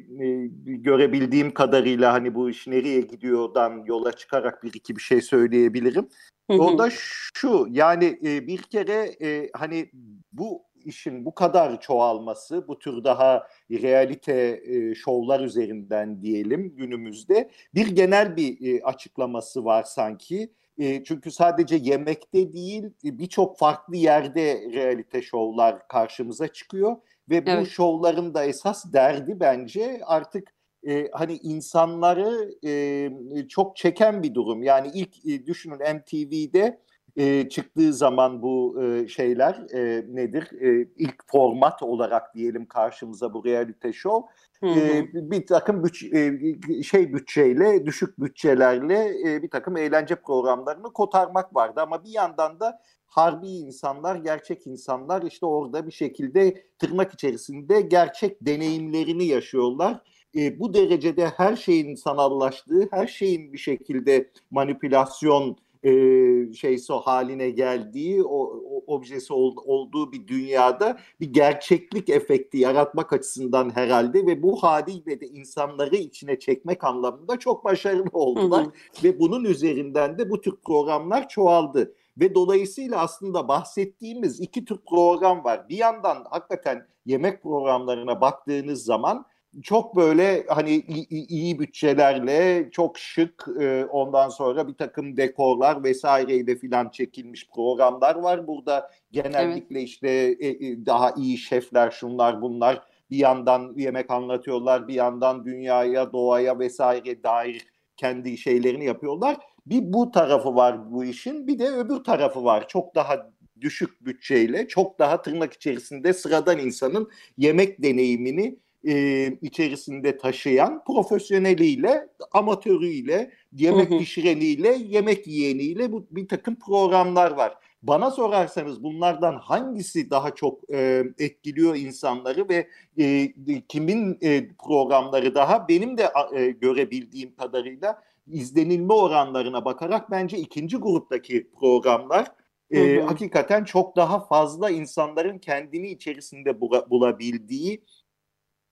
görebildiğim 0.65 1.53
kadarıyla 1.53 2.13
hani 2.13 2.35
bu 2.35 2.49
iş 2.49 2.67
nereye 2.67 3.01
gidiyordan 3.01 3.83
yola 3.85 4.11
çıkarak 4.11 4.63
bir 4.63 4.73
iki 4.73 4.95
bir 4.95 5.01
şey 5.01 5.21
söyleyebilirim. 5.21 6.09
O 6.49 6.77
da 6.77 6.89
şu 6.91 7.67
yani 7.69 8.19
e, 8.23 8.47
bir 8.47 8.61
kere 8.61 9.15
e, 9.21 9.49
hani 9.53 9.89
bu 10.31 10.63
işin 10.87 11.25
bu 11.25 11.35
kadar 11.35 11.81
çoğalması, 11.81 12.67
bu 12.67 12.79
tür 12.79 13.03
daha 13.03 13.47
realite 13.71 14.61
e, 14.65 14.95
şovlar 14.95 15.39
üzerinden 15.39 16.21
diyelim 16.21 16.75
günümüzde 16.75 17.49
bir 17.75 17.87
genel 17.87 18.37
bir 18.37 18.73
e, 18.73 18.83
açıklaması 18.83 19.65
var 19.65 19.83
sanki. 19.83 20.51
E, 20.77 21.03
çünkü 21.03 21.31
sadece 21.31 21.75
yemekte 21.75 22.53
değil 22.53 22.83
e, 22.83 23.19
birçok 23.19 23.57
farklı 23.57 23.95
yerde 23.95 24.61
realite 24.73 25.21
şovlar 25.21 25.87
karşımıza 25.87 26.47
çıkıyor 26.47 26.95
ve 27.29 27.45
bu 27.45 27.49
evet. 27.49 27.67
şovların 27.67 28.33
da 28.33 28.45
esas 28.45 28.93
derdi 28.93 29.39
bence 29.39 30.01
artık 30.05 30.53
e, 30.87 31.09
hani 31.11 31.37
insanları 31.37 32.51
e, 32.65 33.47
çok 33.47 33.75
çeken 33.75 34.23
bir 34.23 34.33
durum. 34.33 34.63
Yani 34.63 34.91
ilk 34.93 35.25
e, 35.25 35.45
düşünün 35.45 35.77
MTV'de 35.77 36.79
e, 37.17 37.49
çıktığı 37.49 37.93
zaman 37.93 38.41
bu 38.41 38.83
e, 38.83 39.07
şeyler 39.07 39.53
e, 39.73 40.05
nedir? 40.09 40.51
E, 40.61 40.87
ilk 40.97 41.15
format 41.27 41.83
olarak 41.83 42.35
diyelim 42.35 42.65
karşımıza 42.65 43.33
bu 43.33 43.45
realite 43.45 43.93
show. 43.93 44.33
Hı 44.59 44.67
hı. 44.67 44.79
E, 44.79 45.09
bir 45.13 45.47
takım 45.47 45.83
büç, 45.83 46.03
e, 46.03 46.39
şey 46.83 47.13
bütçeyle, 47.13 47.85
düşük 47.85 48.19
bütçelerle 48.19 49.13
e, 49.25 49.43
bir 49.43 49.49
takım 49.49 49.77
eğlence 49.77 50.15
programlarını 50.15 50.93
kotarmak 50.93 51.55
vardı. 51.55 51.81
Ama 51.81 52.03
bir 52.03 52.09
yandan 52.09 52.59
da 52.59 52.81
harbi 53.07 53.47
insanlar, 53.47 54.15
gerçek 54.15 54.67
insanlar 54.67 55.21
işte 55.21 55.45
orada 55.45 55.87
bir 55.87 55.91
şekilde 55.91 56.63
tırnak 56.79 57.13
içerisinde 57.13 57.81
gerçek 57.81 58.37
deneyimlerini 58.41 59.25
yaşıyorlar. 59.25 60.01
E, 60.35 60.59
bu 60.59 60.73
derecede 60.73 61.27
her 61.27 61.55
şeyin 61.55 61.95
sanallaştığı, 61.95 62.87
her 62.91 63.07
şeyin 63.07 63.53
bir 63.53 63.57
şekilde 63.57 64.31
manipülasyon 64.51 65.57
e, 65.87 66.53
şeysi 66.53 66.93
haline 66.93 67.49
geldiği, 67.49 68.23
o, 68.23 68.37
o 68.69 68.83
objesi 68.87 69.33
ol, 69.33 69.55
olduğu 69.65 70.11
bir 70.11 70.27
dünyada 70.27 70.97
bir 71.19 71.33
gerçeklik 71.33 72.09
efekti 72.09 72.57
yaratmak 72.57 73.13
açısından 73.13 73.75
herhalde 73.75 74.25
ve 74.25 74.43
bu 74.43 74.63
haliyle 74.63 75.21
de 75.21 75.27
insanları 75.27 75.95
içine 75.95 76.39
çekmek 76.39 76.83
anlamında 76.83 77.39
çok 77.39 77.65
başarılı 77.65 78.09
oldular 78.13 78.65
Hı 78.65 78.69
hı. 78.69 79.03
ve 79.03 79.19
bunun 79.19 79.43
üzerinden 79.43 80.17
de 80.17 80.29
bu 80.29 80.41
tür 80.41 80.55
programlar 80.65 81.29
çoğaldı. 81.29 81.93
Ve 82.17 82.35
dolayısıyla 82.35 82.99
aslında 82.99 83.47
bahsettiğimiz 83.47 84.39
iki 84.39 84.65
tür 84.65 84.77
program 84.89 85.43
var. 85.43 85.69
Bir 85.69 85.77
yandan 85.77 86.25
hakikaten 86.29 86.87
yemek 87.05 87.43
programlarına 87.43 88.21
baktığınız 88.21 88.83
zaman 88.83 89.25
çok 89.63 89.95
böyle 89.95 90.45
hani 90.47 90.71
i- 90.71 91.07
i- 91.15 91.25
iyi 91.27 91.59
bütçelerle 91.59 92.69
çok 92.71 92.97
şık 92.97 93.47
e, 93.61 93.85
ondan 93.85 94.29
sonra 94.29 94.67
bir 94.67 94.73
takım 94.73 95.17
dekorlar 95.17 95.83
vesaireyle 95.83 96.55
filan 96.55 96.89
çekilmiş 96.89 97.49
programlar 97.49 98.15
var. 98.15 98.47
Burada 98.47 98.91
genellikle 99.11 99.81
işte 99.81 100.09
e, 100.39 100.47
e, 100.47 100.85
daha 100.85 101.11
iyi 101.17 101.37
şefler 101.37 101.91
şunlar 101.91 102.41
bunlar 102.41 102.81
bir 103.11 103.17
yandan 103.17 103.73
yemek 103.77 104.11
anlatıyorlar 104.11 104.87
bir 104.87 104.93
yandan 104.93 105.45
dünyaya 105.45 106.13
doğaya 106.13 106.59
vesaire 106.59 107.23
dair 107.23 107.67
kendi 107.97 108.37
şeylerini 108.37 108.85
yapıyorlar. 108.85 109.37
Bir 109.65 109.93
bu 109.93 110.11
tarafı 110.11 110.55
var 110.55 110.91
bu 110.91 111.05
işin 111.05 111.47
bir 111.47 111.59
de 111.59 111.67
öbür 111.69 112.03
tarafı 112.03 112.43
var 112.43 112.67
çok 112.67 112.95
daha 112.95 113.29
düşük 113.61 114.05
bütçeyle 114.05 114.67
çok 114.67 114.99
daha 114.99 115.21
tırnak 115.21 115.53
içerisinde 115.53 116.13
sıradan 116.13 116.59
insanın 116.59 117.09
yemek 117.37 117.83
deneyimini 117.83 118.59
e, 118.87 119.27
içerisinde 119.41 120.17
taşıyan 120.17 120.83
profesyoneliyle, 120.83 122.07
amatörüyle, 122.31 123.31
yemek 123.51 123.89
pişireniyle, 123.89 124.77
yemek 124.87 125.27
yiyeniyle 125.27 125.91
bu 125.91 126.07
bir 126.11 126.27
takım 126.27 126.55
programlar 126.55 127.31
var. 127.31 127.53
Bana 127.83 128.11
sorarsanız 128.11 128.83
bunlardan 128.83 129.35
hangisi 129.35 130.09
daha 130.09 130.35
çok 130.35 130.71
e, 130.73 131.03
etkiliyor 131.19 131.75
insanları 131.75 132.49
ve 132.49 132.67
e, 132.99 133.33
kimin 133.67 134.17
e, 134.21 134.47
programları 134.65 135.35
daha 135.35 135.67
benim 135.67 135.97
de 135.97 136.09
e, 136.35 136.49
görebildiğim 136.49 137.35
kadarıyla 137.35 138.03
izlenilme 138.27 138.93
oranlarına 138.93 139.65
bakarak 139.65 140.11
bence 140.11 140.37
ikinci 140.37 140.77
gruptaki 140.77 141.47
programlar 141.59 142.31
e, 142.71 142.79
Hı 142.79 143.01
hı. 143.01 143.05
hakikaten 143.05 143.63
çok 143.63 143.95
daha 143.95 144.19
fazla 144.19 144.69
insanların 144.69 145.37
kendini 145.37 145.87
içerisinde 145.87 146.49
bula- 146.49 146.89
bulabildiği 146.89 147.83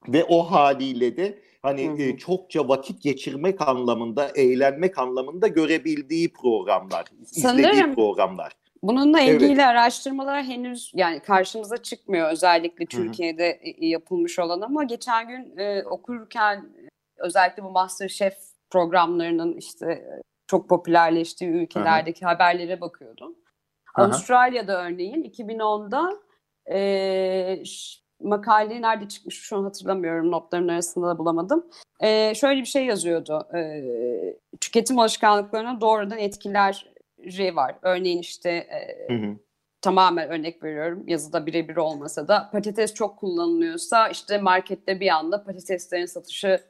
ve 0.08 0.24
o 0.24 0.44
haliyle 0.44 1.18
de 1.18 1.40
hani 1.62 1.88
Hı 1.88 1.92
hı. 1.94 2.02
e, 2.02 2.18
çokça 2.18 2.68
vakit 2.68 3.02
geçirmek 3.02 3.62
anlamında, 3.68 4.32
eğlenmek 4.36 4.98
anlamında 4.98 5.48
görebildiği 5.48 6.34
programlar, 6.34 7.06
izlediği 7.22 7.42
Sanırım- 7.42 7.96
programlar. 7.96 8.52
Bununla 8.84 9.22
Evet. 9.22 9.42
ilgili 9.42 9.66
araştırmalar 9.66 10.44
henüz 10.44 10.92
yani 10.96 11.20
karşımıza 11.20 11.78
çıkmıyor 11.78 12.32
özellikle 12.32 12.86
Hı 12.86 12.98
hı. 12.98 13.04
Türkiye'de 13.04 13.48
e, 13.50 13.86
yapılmış 13.88 14.40
olan 14.40 14.62
ama 14.62 14.84
geçen 14.84 15.28
gün 15.28 15.58
e, 15.58 15.84
okurken 15.84 16.70
özellikle 17.18 17.64
bu 17.64 17.72
MasterChef 17.72 18.34
programlarının 18.70 19.58
işte 19.58 20.06
çok 20.48 20.70
popülerleştiği 20.70 21.50
ülkelerdeki 21.52 22.26
haberlere 22.26 22.82
bakıyordum. 22.82 23.36
Aha. 23.96 24.06
Avustralya'da 24.06 24.86
örneğin 24.86 25.24
2010'da 25.24 26.14
e, 26.72 27.64
makale 28.22 28.82
nerede 28.82 29.08
çıkmış 29.08 29.40
şu 29.42 29.58
an 29.58 29.64
hatırlamıyorum 29.64 30.32
notların 30.32 30.68
arasında 30.68 31.08
da 31.08 31.18
bulamadım. 31.18 31.66
E, 32.00 32.36
şöyle 32.36 32.62
bir 32.62 32.66
şey 32.66 32.86
yazıyordu. 32.86 33.48
E, 33.56 33.84
tüketim 34.62 35.00
alışkanlıklarına 35.00 35.82
doğrudan 35.82 36.18
etkileri 36.18 37.56
var. 37.56 37.76
Örneğin 37.82 38.20
işte 38.20 38.50
e, 38.50 39.14
Hı 39.14 39.18
hı. 39.18 39.36
tamamen 39.82 40.30
örnek 40.30 40.64
veriyorum 40.64 41.04
yazıda 41.08 41.46
birebir 41.46 41.76
olmasa 41.76 42.28
da 42.28 42.50
patates 42.52 42.94
çok 42.94 43.18
kullanılıyorsa 43.18 44.10
işte 44.10 44.38
markette 44.38 45.00
bir 45.00 45.10
anda 45.10 45.44
patateslerin 45.44 46.06
satışı 46.06 46.62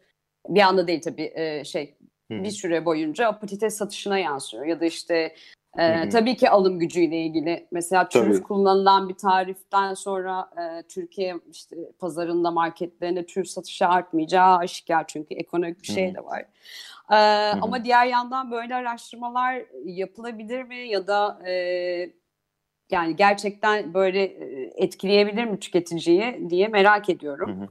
bir 0.50 0.62
anda 0.62 0.88
değil 0.88 1.02
tabii 1.02 1.32
e, 1.36 1.64
şey 1.64 1.96
Hı 2.32 2.38
hı. 2.38 2.44
bir 2.44 2.52
süre 2.52 2.86
boyunca 2.86 3.32
o 3.32 3.40
patates 3.40 3.78
satışına 3.78 4.20
yansıyor 4.20 4.66
ya 4.66 4.80
da 4.80 4.86
işte 4.86 5.36
e, 5.78 5.82
Hı 5.96 6.04
hı. 6.06 6.10
tabii 6.10 6.36
ki 6.36 6.50
alım 6.50 6.80
gücüyle 6.80 7.18
ilgili 7.18 7.68
mesela 7.72 8.10
Tabii. 8.10 8.44
kullanılan 8.44 9.10
bir 9.10 9.14
tariften 9.14 9.94
sonra 9.94 10.50
e, 10.58 10.84
Türkiye 10.88 11.36
işte 11.52 11.76
pazarında 12.00 12.52
marketlerinde 12.52 13.26
trüf 13.26 13.48
satışı 13.48 13.88
artmayacağı 13.88 14.58
aşikar 14.58 15.08
çünkü 15.08 15.34
ekonomik 15.36 15.82
bir 15.82 15.88
şey 15.88 16.16
de 16.16 16.24
var. 16.24 16.46
E, 17.12 17.16
Ama 17.62 17.86
diğer 17.86 18.06
yandan 18.06 18.52
böyle 18.52 18.76
araştırmalar 18.76 19.62
yapılabilir 19.86 20.64
mi 20.64 20.76
ya 20.90 21.08
da 21.08 21.40
e, 21.50 21.52
yani 22.92 23.16
gerçekten 23.16 23.94
böyle 23.94 24.24
etkileyebilir 24.76 25.46
mi 25.46 25.60
tüketiciyi 25.60 26.50
diye 26.50 26.68
merak 26.68 27.10
ediyorum. 27.10 27.50
Hı 27.60 27.66
hı. 27.66 27.68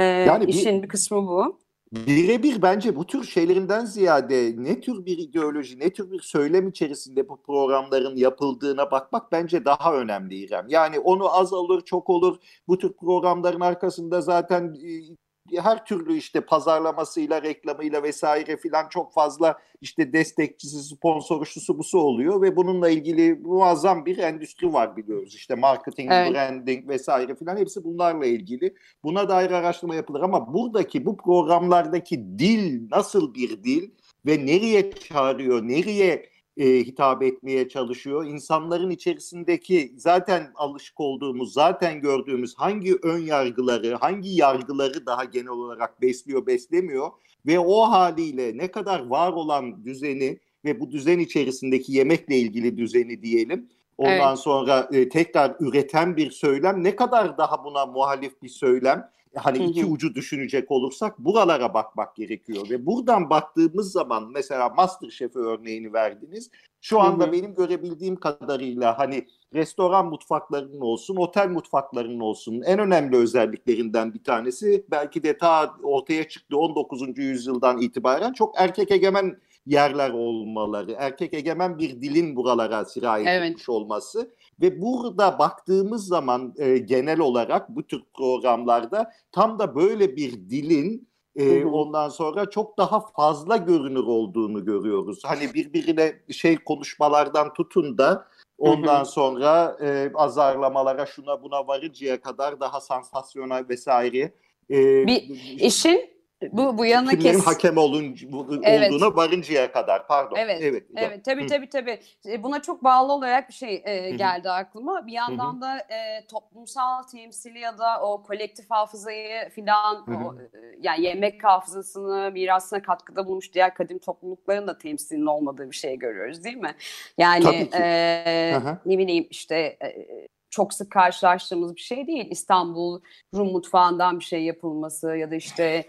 E, 0.00 0.02
Yani 0.04 0.46
bir- 0.46 0.52
işin 0.52 0.82
bir 0.82 0.88
kısmı 0.88 1.26
bu. 1.26 1.63
Birebir 1.94 2.62
bence 2.62 2.96
bu 2.96 3.06
tür 3.06 3.24
şeylerinden 3.24 3.84
ziyade 3.84 4.54
ne 4.56 4.80
tür 4.80 5.06
bir 5.06 5.18
ideoloji, 5.18 5.78
ne 5.78 5.92
tür 5.92 6.10
bir 6.10 6.20
söylem 6.20 6.68
içerisinde 6.68 7.28
bu 7.28 7.42
programların 7.42 8.16
yapıldığına 8.16 8.90
bakmak 8.90 9.32
bence 9.32 9.64
daha 9.64 9.94
önemli 9.94 10.34
İrem. 10.34 10.66
Yani 10.68 10.98
onu 10.98 11.36
az 11.36 11.52
olur, 11.52 11.84
çok 11.84 12.10
olur. 12.10 12.36
Bu 12.68 12.78
tür 12.78 12.92
programların 12.92 13.60
arkasında 13.60 14.20
zaten 14.20 14.74
e, 14.74 15.16
her 15.52 15.84
türlü 15.84 16.16
işte 16.16 16.40
pazarlamasıyla, 16.40 17.42
reklamıyla 17.42 18.02
vesaire 18.02 18.56
filan 18.56 18.88
çok 18.88 19.12
fazla 19.12 19.58
işte 19.80 20.12
destekçisi, 20.12 20.82
sponsoru, 20.82 21.46
şusu 21.46 21.78
busu 21.78 21.98
oluyor 21.98 22.42
ve 22.42 22.56
bununla 22.56 22.88
ilgili 22.90 23.34
muazzam 23.34 24.06
bir 24.06 24.18
endüstri 24.18 24.72
var 24.72 24.96
biliyoruz. 24.96 25.34
İşte 25.34 25.54
marketing, 25.54 26.12
Evet. 26.12 26.32
branding 26.32 26.88
vesaire 26.88 27.34
filan 27.34 27.56
hepsi 27.56 27.84
bunlarla 27.84 28.26
ilgili. 28.26 28.74
Buna 29.04 29.28
dair 29.28 29.50
araştırma 29.50 29.94
yapılır 29.94 30.20
ama 30.20 30.54
buradaki 30.54 31.06
bu 31.06 31.16
programlardaki 31.16 32.38
dil 32.38 32.90
nasıl 32.90 33.34
bir 33.34 33.64
dil 33.64 33.90
ve 34.26 34.46
nereye 34.46 34.92
çağırıyor, 34.92 35.68
nereye 35.68 36.33
e, 36.56 36.66
hitap 36.66 37.22
etmeye 37.22 37.68
çalışıyor? 37.68 38.24
İnsanların 38.24 38.90
içerisindeki 38.90 39.92
zaten 39.96 40.52
alışık 40.54 41.00
olduğumuz, 41.00 41.52
zaten 41.52 42.00
gördüğümüz 42.00 42.54
hangi 42.54 42.94
ön 43.02 43.18
yargıları, 43.18 43.94
hangi 43.94 44.30
yargıları 44.30 45.06
daha 45.06 45.24
genel 45.24 45.48
olarak 45.48 46.02
besliyor, 46.02 46.46
beslemiyor 46.46 47.10
ve 47.46 47.58
o 47.58 47.80
haliyle 47.80 48.58
ne 48.58 48.70
kadar 48.70 49.06
var 49.06 49.32
olan 49.32 49.84
düzeni 49.84 50.38
ve 50.64 50.80
bu 50.80 50.90
düzen 50.90 51.18
içerisindeki 51.18 51.92
yemekle 51.92 52.36
ilgili 52.36 52.78
düzeni 52.78 53.22
diyelim. 53.22 53.68
Ondan 53.98 54.28
Evet. 54.28 54.38
sonra 54.38 54.88
e, 54.92 55.08
tekrar 55.08 55.56
üreten 55.60 56.16
bir 56.16 56.30
söylem 56.30 56.84
ne 56.84 56.96
kadar 56.96 57.38
daha 57.38 57.64
buna 57.64 57.86
muhalif 57.86 58.42
bir 58.42 58.48
söylem 58.48 59.10
hani 59.36 59.58
Hı 59.58 59.62
hı. 59.62 59.66
iki 59.66 59.84
ucu 59.84 60.14
düşünecek 60.14 60.70
olursak 60.70 61.18
buralara 61.18 61.74
bakmak 61.74 62.16
gerekiyor 62.16 62.70
ve 62.70 62.86
buradan 62.86 63.30
baktığımız 63.30 63.92
zaman 63.92 64.30
mesela 64.34 64.68
MasterChef 64.68 65.36
örneğini 65.36 65.92
verdiniz. 65.92 66.50
Şu 66.80 66.98
Hı 66.98 67.02
anda 67.02 67.26
hı. 67.26 67.32
benim 67.32 67.54
görebildiğim 67.54 68.16
kadarıyla 68.16 68.98
hani 68.98 69.26
restoran 69.54 70.06
mutfaklarının 70.06 70.80
olsun, 70.80 71.16
otel 71.16 71.48
mutfaklarının 71.48 72.20
olsun 72.20 72.62
en 72.62 72.78
önemli 72.78 73.16
özelliklerinden 73.16 74.14
bir 74.14 74.24
tanesi 74.24 74.84
belki 74.90 75.22
de 75.22 75.38
ta 75.38 75.74
ortaya 75.82 76.28
çıktı 76.28 76.58
19. 76.58 77.18
yüzyıldan 77.18 77.78
itibaren 77.80 78.32
çok 78.32 78.54
erkek 78.58 78.90
egemen 78.90 79.38
yerler 79.66 80.10
olmaları, 80.10 80.96
erkek 80.98 81.34
egemen 81.34 81.78
bir 81.78 82.02
dilin 82.02 82.36
buralara 82.36 82.84
sirayet 82.84 83.28
Evet. 83.28 83.50
etmiş 83.50 83.68
olması 83.68 84.30
ve 84.60 84.82
burada 84.82 85.38
baktığımız 85.38 86.06
zaman 86.06 86.54
e, 86.58 86.78
genel 86.78 87.20
olarak 87.20 87.68
bu 87.68 87.82
tür 87.82 88.02
programlarda 88.14 89.12
tam 89.32 89.58
da 89.58 89.74
böyle 89.74 90.16
bir 90.16 90.32
dilin 90.32 91.08
e, 91.36 91.64
ondan 91.64 92.08
sonra 92.08 92.50
çok 92.50 92.78
daha 92.78 93.00
fazla 93.00 93.56
görünür 93.56 94.04
olduğunu 94.04 94.64
görüyoruz. 94.64 95.20
Hani 95.24 95.54
birbirine 95.54 96.12
şey 96.30 96.56
konuşmalardan 96.56 97.52
tutun 97.52 97.98
da 97.98 98.26
ondan 98.58 99.04
sonra 99.04 99.76
e, 99.82 100.10
azarlamalara 100.14 101.06
şuna 101.06 101.42
buna 101.42 101.66
varıncaya 101.66 102.20
kadar 102.20 102.60
daha 102.60 102.80
sansasyonel 102.80 103.68
vesaire. 103.68 104.34
e, 104.70 105.06
Bir 105.06 105.22
İşin 105.60 106.13
bu 106.52 106.78
bu 106.78 106.86
yana 106.86 107.10
kimlerin 107.10 107.34
kes. 107.34 107.46
hakem 107.46 107.76
olun, 107.76 108.16
Evet. 108.62 108.92
olduğuna 108.92 109.16
varıncaya 109.16 109.72
kadar 109.72 110.06
pardon. 110.06 110.36
Evet, 110.36 110.58
evet. 110.62 110.84
Evet 110.96 111.24
tabii 111.24 111.46
tabii 111.46 111.68
tabii. 111.68 112.00
E, 112.26 112.42
Buna 112.42 112.62
çok 112.62 112.84
bağlı 112.84 113.12
olarak 113.12 113.48
bir 113.48 113.54
şey 113.54 113.82
e, 113.84 114.10
geldi 114.10 114.50
aklıma. 114.50 115.06
Bir 115.06 115.12
yandan 115.12 115.60
da 115.60 115.78
e, 115.78 116.26
toplumsal 116.26 117.02
temsili 117.02 117.58
ya 117.58 117.78
da 117.78 118.00
o 118.02 118.22
kolektif 118.22 118.70
hafızayı 118.70 119.48
filan 119.50 120.06
o, 120.08 120.34
e, 120.34 120.60
yani 120.80 121.02
yemek 121.04 121.44
hafızasını, 121.44 122.30
mirasına 122.32 122.82
katkıda 122.82 123.26
bulmuş 123.26 123.52
diğer 123.54 123.74
kadim 123.74 123.98
toplulukların 123.98 124.66
da 124.66 124.78
temsilinin 124.78 125.26
olmadığı 125.26 125.70
bir 125.70 125.76
şey 125.76 125.98
görüyoruz 125.98 126.44
değil 126.44 126.56
mi? 126.56 126.74
Yani 127.18 127.68
e, 127.74 128.58
ne 128.86 128.98
bileyim 128.98 129.26
işte 129.30 129.56
e, 129.56 130.06
çok 130.50 130.74
sık 130.74 130.90
karşılaştığımız 130.90 131.76
bir 131.76 131.80
şey 131.80 132.06
değil. 132.06 132.26
İstanbul 132.30 133.00
Rum 133.34 133.52
mutfağından 133.52 134.18
bir 134.18 134.24
şey 134.24 134.42
yapılması 134.44 135.16
ya 135.16 135.30
da 135.30 135.34
işte 135.34 135.84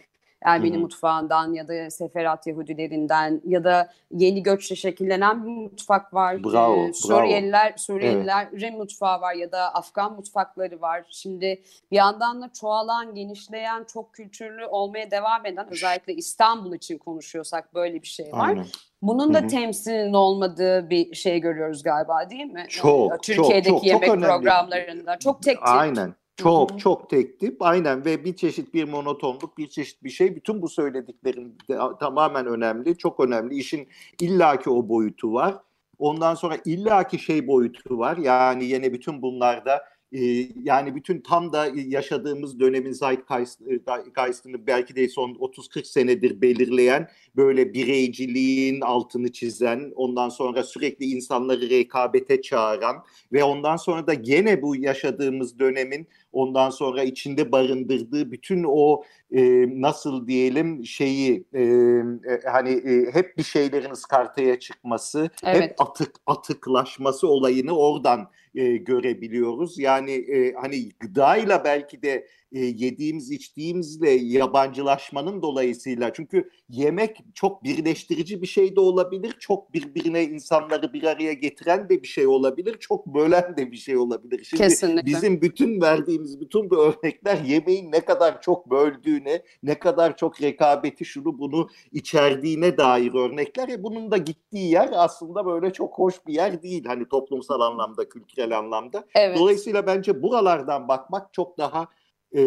Ermeni 0.46 0.74
Hı 0.74 0.78
hı. 0.78 0.82
mutfağından 0.82 1.54
ya 1.54 1.68
da 1.68 1.90
Seferat 1.90 2.48
Yahudilerinden 2.48 3.42
ya 3.46 3.64
da 3.64 3.90
yeni 4.12 4.44
göçle 4.44 4.76
şekillenen 4.76 5.46
bir 5.46 5.50
mutfak 5.50 6.14
var. 6.14 6.44
Bravo, 6.44 6.74
Ee, 6.74 6.78
bravo. 6.78 6.94
Suriyeliler, 6.94 7.74
Suriyelilerin 7.78 8.78
mutfağı 8.78 9.22
var 9.22 9.34
ya 9.34 9.52
da 9.52 9.74
Afgan 9.74 10.14
mutfakları 10.16 10.82
var. 10.82 11.04
Şimdi 11.10 11.62
bir 11.92 11.96
yandan 11.96 12.42
da 12.42 12.50
çoğalan, 12.62 13.16
genişleyen, 13.16 13.84
çok 13.94 14.14
kültürlü 14.14 14.66
olmaya 14.66 15.12
devam 15.12 15.46
eden 15.46 15.68
özellikle 15.72 16.14
İstanbul 16.14 16.74
için 16.74 16.98
konuşuyorsak 16.98 17.74
böyle 17.76 18.02
bir 18.02 18.08
şey 18.08 18.26
var. 18.32 18.48
Aynen. 18.48 18.66
Bunun 19.02 19.34
da 19.34 19.40
Hı 19.40 19.44
hı. 19.44 19.48
temsilinin 19.48 20.14
olmadığı 20.14 20.90
bir 20.90 21.16
şey 21.16 21.40
görüyoruz 21.40 21.84
galiba 21.84 22.30
değil 22.30 22.46
mi? 22.46 22.66
Çok, 22.70 23.14
Ee, 23.14 23.18
Türkiye'deki 23.22 23.70
çok, 23.70 23.78
çok 23.78 23.86
yemek 23.86 24.10
önemli. 24.10 24.26
programlarında. 24.28 25.20
Çok 25.20 25.44
tek 25.44 25.58
tip. 25.58 25.68
Aynen. 25.68 26.14
Çok 26.38 26.72
Hı 26.72 26.74
hı. 26.74 26.80
çok 26.80 27.10
tek 27.10 27.40
tip. 27.40 27.62
Aynen 27.62 28.06
ve 28.06 28.26
bir 28.26 28.36
çeşit 28.36 28.74
bir 28.74 28.84
monotonluk, 28.84 29.58
bir 29.58 29.68
çeşit 29.70 30.04
bir 30.04 30.10
şey. 30.10 30.36
Bütün 30.36 30.62
bu 30.62 30.70
söylediklerin 30.70 31.58
de 31.70 31.78
tamamen 32.00 32.46
önemli. 32.46 32.98
Çok 32.98 33.20
önemli. 33.20 33.56
İşin 33.56 33.88
illaki 34.22 34.70
o 34.70 34.90
boyutu 34.90 35.34
var. 35.34 35.56
Ondan 36.00 36.36
sonra 36.36 36.58
illaki 36.66 37.20
şey 37.20 37.48
boyutu 37.48 37.98
var. 37.98 38.18
Yani 38.18 38.66
yine 38.66 38.94
bütün 38.94 39.22
bunlarda 39.22 39.96
e, 40.16 40.50
yani 40.64 40.96
bütün 40.96 41.22
tam 41.22 41.54
da 41.54 41.68
yaşadığımız 41.76 42.60
dönemin 42.60 42.92
zeitgeist'ını 42.92 44.68
belki 44.68 44.96
de 44.96 45.10
son 45.10 45.30
30-40 45.30 45.84
senedir 45.86 46.42
belirleyen 46.42 47.10
böyle 47.36 47.74
bireyciliğin 47.74 48.82
altını 48.82 49.32
çizen, 49.32 49.92
ondan 49.96 50.30
sonra 50.30 50.64
sürekli 50.64 51.06
insanları 51.06 51.70
rekabete 51.70 52.42
çağıran 52.42 52.96
ve 53.34 53.44
ondan 53.44 53.78
sonra 53.78 54.08
da 54.08 54.14
gene 54.14 54.62
bu 54.62 54.76
yaşadığımız 54.76 55.60
dönemin 55.60 56.08
ondan 56.36 56.70
sonra 56.70 57.04
içinde 57.04 57.52
barındırdığı 57.52 58.32
bütün 58.32 58.66
o 58.68 59.04
e, 59.32 59.66
nasıl 59.82 60.28
diyelim 60.28 60.86
şeyi 60.86 61.44
e, 61.54 61.62
e, 61.62 62.42
hani 62.52 62.70
e, 62.70 63.12
hep 63.14 63.38
bir 63.38 63.44
şeylerin 63.44 63.92
ıskartaya 63.92 64.60
çıkması, 64.60 65.30
Evet. 65.44 65.62
hep 65.62 65.82
atık 65.82 66.16
atıklaşması 66.28 67.28
olayını 67.28 67.78
oradan 67.78 68.30
e, 68.56 68.78
görebiliyoruz. 68.78 69.80
Yani 69.80 70.12
e, 70.12 70.54
hani 70.54 70.90
gıdayla 71.00 71.64
belki 71.64 72.02
de 72.02 72.28
e, 72.56 72.60
yediğimiz 72.60 73.32
içtiğimizle 73.32 74.10
yabancılaşmanın 74.10 75.42
dolayısıyla 75.42 76.14
çünkü 76.14 76.50
yemek 76.70 77.18
çok 77.34 77.64
birleştirici 77.64 78.42
bir 78.42 78.48
şey 78.48 78.76
de 78.76 78.80
olabilir. 78.80 79.36
Çok 79.40 79.74
birbirine 79.74 80.24
insanları 80.24 80.94
bir 80.94 81.04
araya 81.04 81.34
getiren 81.34 81.90
de 81.90 82.04
bir 82.04 82.08
şey 82.08 82.28
olabilir. 82.28 82.78
Çok 82.80 83.06
bölen 83.06 83.58
de 83.58 83.72
bir 83.72 83.78
şey 83.78 83.98
olabilir. 83.98 84.44
Şimdi 84.44 84.64
Kesinlikle. 84.64 85.06
bizim 85.06 85.42
bütün 85.42 85.82
verdiğimiz 85.82 86.42
bütün 86.42 86.70
bu 86.70 86.78
örnekler 86.78 87.38
yemeğin 87.38 87.92
ne 87.92 88.00
kadar 88.00 88.42
çok 88.42 88.70
böldüğüne, 88.70 89.42
ne 89.64 89.80
kadar 89.80 90.18
çok 90.18 90.42
rekabeti 90.42 91.06
şunu 91.06 91.40
bunu 91.40 91.70
içerdiğine 91.92 92.78
dair 92.78 93.14
örnekler. 93.14 93.70
E 93.70 93.84
bunun 93.84 94.12
da 94.12 94.18
gittiği 94.18 94.72
yer 94.72 94.90
aslında 94.94 95.46
böyle 95.46 95.74
çok 95.74 96.00
hoş 96.00 96.28
bir 96.28 96.34
yer 96.34 96.64
değil. 96.64 96.86
Hani 96.86 97.10
toplumsal 97.10 97.62
anlamda, 97.62 98.10
kültürel 98.10 98.58
anlamda. 98.58 99.06
Evet. 99.16 99.38
Dolayısıyla 99.38 99.88
bence 99.88 100.24
buralardan 100.24 100.88
bakmak 100.88 101.34
çok 101.34 101.58
daha 101.58 101.88
e, 102.36 102.42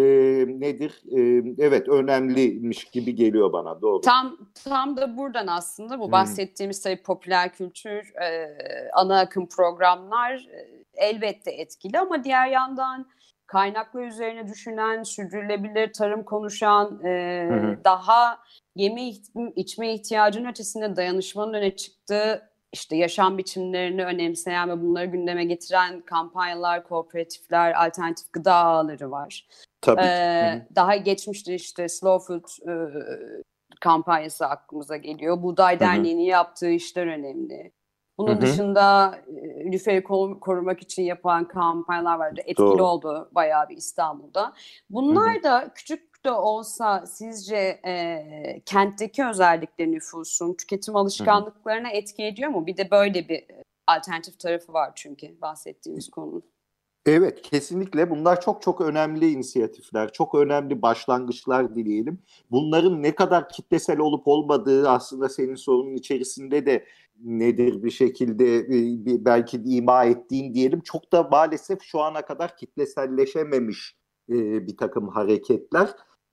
nedir? 0.60 1.02
E, 1.16 1.44
evet 1.58 1.88
önemliymiş 1.88 2.84
gibi 2.84 3.14
geliyor 3.14 3.52
bana. 3.52 3.82
Doğru. 3.82 4.00
Tam 4.00 4.36
tam 4.64 4.96
da 4.96 5.16
buradan 5.16 5.46
aslında 5.46 6.00
bu 6.00 6.08
Hı. 6.08 6.12
bahsettiğimiz 6.12 6.82
tabii 6.82 7.02
popüler 7.02 7.52
kültür, 7.52 8.14
e, 8.22 8.56
ana 8.92 9.20
akım 9.20 9.48
programlar 9.48 10.34
e, 10.34 10.84
elbette 10.94 11.50
etkili 11.50 11.98
ama 11.98 12.24
diğer 12.24 12.46
yandan 12.48 13.06
kaynaklar 13.46 14.06
üzerine 14.06 14.48
düşünen, 14.48 15.02
sürdürülebilir 15.02 15.92
tarım 15.92 16.22
konuşan, 16.24 17.04
e, 17.04 17.46
Hı 17.50 17.54
hı. 17.54 17.84
daha 17.84 18.38
yeme 18.76 19.08
içme 19.56 19.94
ihtiyacının 19.94 20.50
ötesinde 20.50 20.96
dayanışmanın 20.96 21.54
öne 21.54 21.76
çıktığı 21.76 22.48
işte 22.72 22.96
yaşam 22.96 23.38
biçimlerini 23.38 24.04
önemseyen 24.04 24.68
ve 24.68 24.82
bunları 24.82 25.06
gündeme 25.06 25.44
getiren 25.44 26.00
kampanyalar, 26.00 26.84
kooperatifler, 26.84 27.86
alternatif 27.86 28.32
gıda 28.32 28.54
ağları 28.54 29.10
var. 29.10 29.46
Tabii. 29.80 30.00
Ee, 30.00 30.66
daha 30.74 30.96
geçmişte 30.96 31.54
işte 31.54 31.88
Slow 31.88 32.26
Food 32.26 32.68
e, 32.68 32.74
kampanyası 33.80 34.46
aklımıza 34.46 34.96
geliyor. 34.96 35.42
Buğday. 35.42 35.80
Derneği'nin 35.80 36.22
yaptığı 36.22 36.70
işler 36.70 37.06
önemli. 37.06 37.72
Bunun 38.18 38.32
Hı 38.32 38.36
hı. 38.36 38.40
dışında 38.40 39.14
e, 39.26 39.72
lüferi 39.72 40.02
koru- 40.02 40.40
korumak 40.40 40.82
için 40.82 41.02
yapılan 41.02 41.48
kampanyalar 41.48 42.18
vardı. 42.18 42.40
Etkili 42.40 42.56
Doğru. 42.56 42.84
oldu 42.84 43.28
bayağı 43.32 43.68
bir 43.68 43.76
İstanbul'da. 43.76 44.52
Bunlar 44.90 45.42
da 45.42 45.70
küçük 45.74 46.24
de 46.24 46.30
olsa 46.30 47.06
sizce 47.06 47.56
e, 47.86 48.62
kentteki 48.66 49.26
özellikle 49.26 49.90
nüfusun 49.90 50.54
tüketim 50.54 50.96
alışkanlıklarına 50.96 51.90
etki 51.90 52.24
ediyor 52.24 52.50
mu? 52.50 52.66
Bir 52.66 52.76
de 52.76 52.90
böyle 52.90 53.28
bir 53.28 53.44
alternatif 53.86 54.38
tarafı 54.38 54.72
var 54.72 54.92
çünkü 54.94 55.40
bahsettiğimiz 55.40 56.10
konunun. 56.10 56.42
Evet, 57.08 57.42
kesinlikle 57.42 58.10
bunlar 58.10 58.40
çok 58.40 58.62
çok 58.62 58.80
önemli 58.80 59.30
inisiyatifler, 59.30 60.12
çok 60.12 60.34
önemli 60.34 60.82
başlangıçlar 60.82 61.74
dileyelim. 61.74 62.18
Bunların 62.50 63.02
ne 63.02 63.14
kadar 63.14 63.48
kitlesel 63.48 63.98
olup 63.98 64.28
olmadığı 64.28 64.88
aslında 64.88 65.28
senin 65.28 65.54
sorunun 65.54 65.94
içerisinde 65.94 66.66
de 66.66 66.84
nedir 67.24 67.82
bir 67.82 67.90
şekilde 67.90 68.56
e, 68.56 69.24
belki 69.24 69.62
ima 69.64 70.04
ettiğin 70.04 70.54
diyelim. 70.54 70.80
Çok 70.80 71.12
da 71.12 71.22
maalesef 71.22 71.82
şu 71.82 72.00
ana 72.00 72.22
kadar 72.22 72.56
kitleselleşememiş 72.56 73.96
e, 74.28 74.66
bir 74.66 74.76
takım 74.76 75.08
hareketler. 75.08 75.90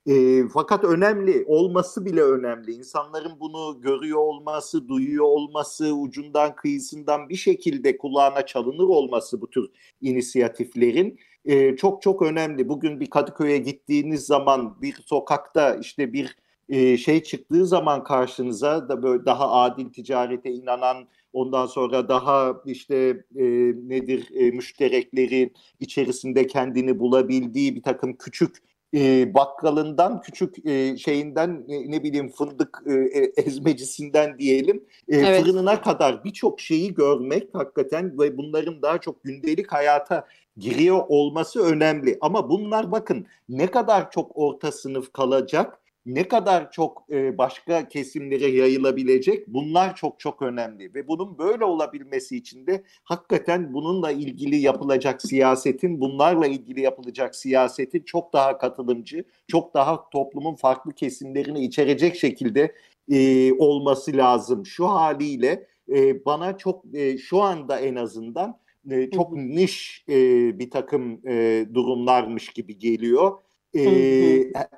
E, 0.07 0.43
fakat 0.53 0.83
önemli, 0.83 1.43
olması 1.47 2.05
bile 2.05 2.21
önemli. 2.21 2.71
İnsanların 2.73 3.39
bunu 3.39 3.81
görüyor 3.81 4.19
olması, 4.19 4.87
duyuyor 4.87 5.25
olması, 5.25 5.93
ucundan 5.93 6.55
kıyısından 6.55 7.29
bir 7.29 7.35
şekilde 7.35 7.97
kulağına 7.97 8.45
çalınır 8.45 8.87
olması 8.87 9.41
bu 9.41 9.49
tür 9.49 9.69
inisiyatiflerin 10.01 11.19
e, 11.45 11.75
çok 11.75 12.01
çok 12.01 12.21
önemli. 12.21 12.69
Bugün 12.69 12.99
bir 12.99 13.09
Kadıköy'e 13.09 13.57
gittiğiniz 13.57 14.25
zaman 14.25 14.81
bir 14.81 14.93
sokakta 15.05 15.75
işte 15.75 16.13
bir 16.13 16.37
e, 16.69 16.97
şey 16.97 17.23
çıktığı 17.23 17.65
zaman 17.65 18.03
karşınıza 18.03 18.89
da 18.89 19.03
böyle 19.03 19.25
daha 19.25 19.51
adil 19.51 19.89
ticarete 19.89 20.51
inanan 20.51 21.07
ondan 21.33 21.65
sonra 21.65 22.09
daha 22.09 22.61
işte 22.65 22.95
e, 23.35 23.43
nedir 23.87 24.29
e, 24.35 24.51
müştereklerin 24.51 25.53
içerisinde 25.79 26.47
kendini 26.47 26.99
bulabildiği 26.99 27.75
bir 27.75 27.83
takım 27.83 28.13
küçük 28.17 28.57
e, 28.95 29.33
bakkalından 29.33 30.21
küçük 30.21 30.65
e, 30.65 30.97
şeyinden 30.97 31.65
e, 31.69 31.91
ne 31.91 32.03
bileyim 32.03 32.29
fındık 32.29 32.83
e, 32.85 32.93
e, 32.93 33.31
ezmecisinden 33.37 34.39
diyelim 34.39 34.83
e, 35.07 35.17
Evet. 35.17 35.43
fırınına 35.43 35.81
kadar 35.81 36.23
birçok 36.23 36.59
şeyi 36.59 36.93
görmek 36.93 37.49
hakikaten 37.53 38.19
ve 38.19 38.37
bunların 38.37 38.81
daha 38.81 38.97
çok 38.97 39.23
gündelik 39.23 39.71
hayata 39.71 40.27
giriyor 40.57 41.03
olması 41.07 41.63
önemli. 41.63 42.17
Ama 42.21 42.49
bunlar 42.49 42.91
bakın 42.91 43.25
ne 43.49 43.67
kadar 43.67 44.11
çok 44.11 44.31
orta 44.37 44.71
sınıf 44.71 45.13
kalacak, 45.13 45.79
ne 46.05 46.27
kadar 46.27 46.71
çok 46.71 47.05
e, 47.11 47.37
başka 47.37 47.87
kesimlere 47.87 48.47
yayılabilecek 48.47 49.47
bunlar 49.47 49.95
çok 49.95 50.19
çok 50.19 50.41
önemli. 50.41 50.93
Ve 50.93 51.07
bunun 51.07 51.37
böyle 51.37 51.65
olabilmesi 51.65 52.37
için 52.37 52.67
de 52.67 52.83
hakikaten 53.03 53.73
bununla 53.73 54.11
ilgili 54.11 54.55
yapılacak 54.55 55.21
siyasetin, 55.21 56.01
bunlarla 56.01 56.47
ilgili 56.47 56.81
yapılacak 56.81 57.35
siyasetin 57.35 58.03
çok 58.03 58.33
daha 58.33 58.57
katılımcı, 58.57 59.23
çok 59.47 59.73
daha 59.73 60.09
toplumun 60.09 60.55
farklı 60.55 60.93
kesimlerini 60.93 61.65
içerecek 61.65 62.15
şekilde 62.15 62.75
e, 63.11 63.53
olması 63.53 64.17
lazım. 64.17 64.65
Şu 64.65 64.87
haliyle 64.87 65.67
e, 65.89 66.25
bana 66.25 66.57
çok 66.57 66.85
e, 66.93 67.17
şu 67.17 67.41
anda 67.41 67.79
en 67.79 67.95
azından 67.95 68.59
e, 68.91 69.09
çok 69.09 69.33
niş 69.33 70.05
e, 70.09 70.13
bir 70.59 70.69
takım 70.69 71.27
e, 71.27 71.65
durumlarmış 71.73 72.49
gibi 72.49 72.77
geliyor. 72.77 73.37
E, 73.75 73.83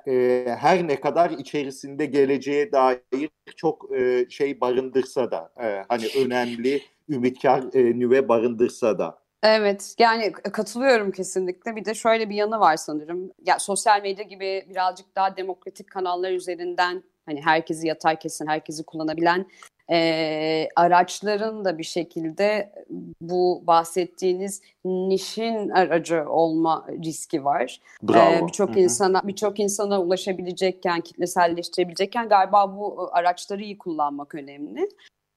e, 0.06 0.44
her 0.58 0.88
ne 0.88 1.00
kadar 1.00 1.30
içerisinde 1.30 2.06
geleceğe 2.06 2.72
dair 2.72 3.30
çok 3.56 3.96
e, 3.96 4.26
şey 4.30 4.60
barındırsa 4.60 5.30
da 5.30 5.52
e, 5.62 5.84
hani 5.88 6.06
önemli 6.24 6.82
ümitkar 7.08 7.64
e, 7.74 7.98
nüve 7.98 8.28
barındırsa 8.28 8.98
da. 8.98 9.18
Evet 9.42 9.94
yani 9.98 10.32
katılıyorum 10.32 11.10
kesinlikle. 11.10 11.76
Bir 11.76 11.84
de 11.84 11.94
şöyle 11.94 12.30
bir 12.30 12.34
yanı 12.34 12.60
var 12.60 12.76
sanırım. 12.76 13.30
Ya 13.46 13.58
sosyal 13.58 14.02
medya 14.02 14.24
gibi 14.24 14.66
birazcık 14.70 15.16
daha 15.16 15.36
demokratik 15.36 15.90
kanallar 15.90 16.32
üzerinden 16.32 17.02
hani 17.26 17.40
herkesi 17.40 17.86
yatay 17.86 18.18
kesin, 18.18 18.46
herkesi 18.46 18.82
kullanabilen 18.84 19.46
e, 19.90 20.68
araçların 20.76 21.64
da 21.64 21.78
bir 21.78 21.84
şekilde 21.84 22.72
bu 23.20 23.62
bahsettiğiniz 23.66 24.62
nişin 24.84 25.68
aracı 25.68 26.24
olma 26.28 26.86
riski 27.04 27.44
var. 27.44 27.80
Bravo. 28.02 28.32
E, 28.32 28.46
birçok 28.46 28.76
insana 28.76 29.20
birçok 29.24 29.60
insana 29.60 30.00
ulaşabilecekken, 30.00 31.00
kitleselleştirebilecekken 31.00 32.28
galiba 32.28 32.76
bu 32.76 33.08
araçları 33.12 33.62
iyi 33.62 33.78
kullanmak 33.78 34.34
önemli. 34.34 34.88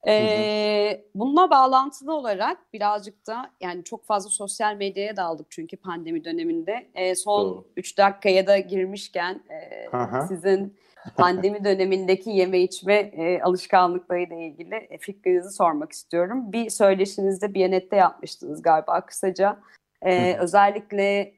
Ee, 0.07 1.05
bununla 1.15 1.49
bağlantılı 1.49 2.13
olarak 2.13 2.73
birazcık 2.73 3.27
da 3.27 3.51
yani 3.61 3.83
çok 3.83 4.05
fazla 4.05 4.29
sosyal 4.29 4.75
medyaya 4.75 5.15
daldık 5.15 5.47
çünkü 5.49 5.77
pandemi 5.77 6.23
döneminde. 6.23 6.87
Ee, 6.95 7.15
son 7.15 7.65
3 7.77 7.97
dakikaya 7.97 8.47
da 8.47 8.57
girmişken 8.57 9.43
e, 9.49 9.87
sizin 10.27 10.77
pandemi 11.17 11.63
dönemindeki 11.63 12.29
yeme 12.29 12.59
içme 12.59 12.93
e, 12.93 13.41
alışkanlıklarıyla 13.41 14.35
ilgili 14.35 14.75
e, 14.75 14.97
fikrinizi 14.97 15.49
sormak 15.49 15.91
istiyorum. 15.91 16.51
Bir 16.51 16.69
söyleşinizde 16.69 17.53
Biyanet'te 17.53 17.95
yapmıştınız 17.95 18.61
galiba 18.61 19.05
kısaca. 19.05 19.59
E, 20.01 20.35
özellikle 20.37 21.33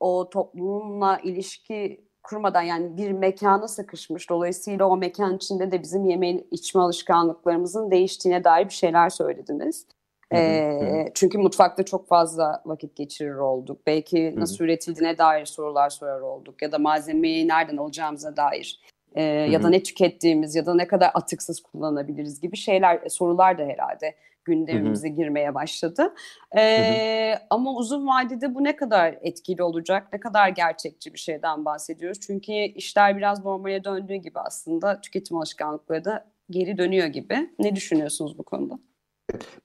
o 0.00 0.30
toplumla 0.30 1.18
ilişki 1.18 2.04
kurmadan 2.22 2.62
yani 2.62 2.96
bir 2.96 3.12
mekana 3.12 3.68
sıkışmış. 3.68 4.30
Dolayısıyla 4.30 4.86
o 4.86 4.96
mekan 4.96 5.36
içinde 5.36 5.70
de 5.70 5.82
bizim 5.82 6.04
yeme 6.04 6.30
içme 6.30 6.80
alışkanlıklarımızın 6.80 7.90
değiştiğine 7.90 8.44
dair 8.44 8.64
bir 8.64 8.74
şeyler 8.74 9.10
söylediniz. 9.10 9.86
E, 10.34 11.10
çünkü 11.14 11.38
mutfakta 11.38 11.82
çok 11.82 12.08
fazla 12.08 12.62
vakit 12.66 12.96
geçirir 12.96 13.34
olduk. 13.34 13.78
Belki 13.86 14.32
nasıl 14.36 14.64
üretildiğine 14.64 15.18
dair 15.18 15.46
sorular 15.46 15.90
sorar 15.90 16.20
olduk 16.20 16.62
ya 16.62 16.72
da 16.72 16.78
malzemeyi 16.78 17.48
nereden 17.48 17.76
alacağımıza 17.76 18.36
dair 18.36 18.80
e, 19.14 19.22
ya 19.22 19.62
da 19.62 19.68
ne 19.68 19.82
tükettiğimiz 19.82 20.54
ya 20.54 20.66
da 20.66 20.74
ne 20.74 20.86
kadar 20.86 21.10
atıksız 21.14 21.60
kullanabiliriz 21.60 22.40
gibi 22.40 22.56
şeyler, 22.56 23.00
e, 23.04 23.08
sorular 23.08 23.58
da 23.58 23.62
herhalde 23.62 24.14
gündemimize 24.44 25.08
Hı-hı. 25.08 25.16
girmeye 25.16 25.54
başladı. 25.54 26.14
Ee, 26.56 27.34
ama 27.50 27.74
uzun 27.74 28.06
vadede 28.06 28.54
bu 28.54 28.64
ne 28.64 28.76
kadar 28.76 29.18
etkili 29.22 29.62
olacak, 29.62 30.08
ne 30.12 30.20
kadar 30.20 30.48
gerçekçi 30.48 31.14
bir 31.14 31.18
şeyden 31.18 31.64
bahsediyoruz. 31.64 32.20
Çünkü 32.20 32.52
işler 32.52 33.16
biraz 33.16 33.44
normale 33.44 33.84
döndüğü 33.84 34.14
gibi 34.14 34.38
aslında 34.38 35.00
tüketim 35.00 35.36
alışkanlıkları 35.36 36.04
da 36.04 36.24
geri 36.50 36.78
dönüyor 36.78 37.06
gibi. 37.06 37.50
Ne 37.58 37.76
düşünüyorsunuz 37.76 38.38
bu 38.38 38.42
konuda? 38.42 38.78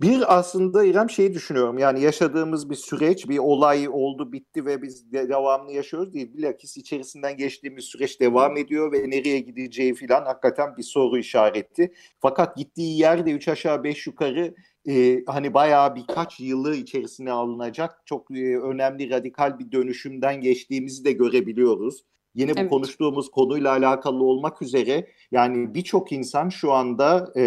Bir 0.01 0.37
aslında 0.37 0.83
İrem 0.83 1.09
şeyi 1.09 1.33
düşünüyorum 1.33 1.77
yani 1.77 2.01
yaşadığımız 2.01 2.69
bir 2.69 2.75
süreç, 2.75 3.29
bir 3.29 3.37
olay 3.37 3.89
oldu 3.89 4.31
bitti 4.31 4.65
ve 4.65 4.81
biz 4.81 5.11
de 5.11 5.29
devamlı 5.29 5.71
yaşıyoruz 5.71 6.13
değil. 6.13 6.33
Bilakis 6.33 6.77
içerisinden 6.77 7.37
geçtiğimiz 7.37 7.85
süreç 7.85 8.19
devam 8.21 8.57
ediyor 8.57 8.91
ve 8.91 9.09
nereye 9.09 9.39
gideceği 9.39 9.95
falan 9.95 10.25
hakikaten 10.25 10.77
bir 10.77 10.83
soru 10.83 11.17
işareti. 11.17 11.93
Fakat 12.19 12.57
gittiği 12.57 12.99
yerde 12.99 13.31
üç 13.31 13.47
aşağı 13.47 13.83
beş 13.83 14.07
yukarı 14.07 14.55
e, 14.89 15.23
hani 15.27 15.53
bayağı 15.53 15.95
birkaç 15.95 16.39
yılı 16.39 16.75
içerisine 16.75 17.31
alınacak 17.31 18.01
çok 18.05 18.31
e, 18.31 18.59
önemli 18.59 19.09
radikal 19.09 19.59
bir 19.59 19.71
dönüşümden 19.71 20.41
geçtiğimizi 20.41 21.05
de 21.05 21.11
görebiliyoruz. 21.11 22.05
Yine 22.35 22.55
bu 22.55 22.59
evet. 22.59 22.69
konuştuğumuz 22.69 23.31
konuyla 23.31 23.71
alakalı 23.71 24.23
olmak 24.23 24.61
üzere 24.61 25.07
yani 25.31 25.73
birçok 25.73 26.11
insan 26.11 26.49
şu 26.49 26.73
anda 26.73 27.33
e, 27.35 27.43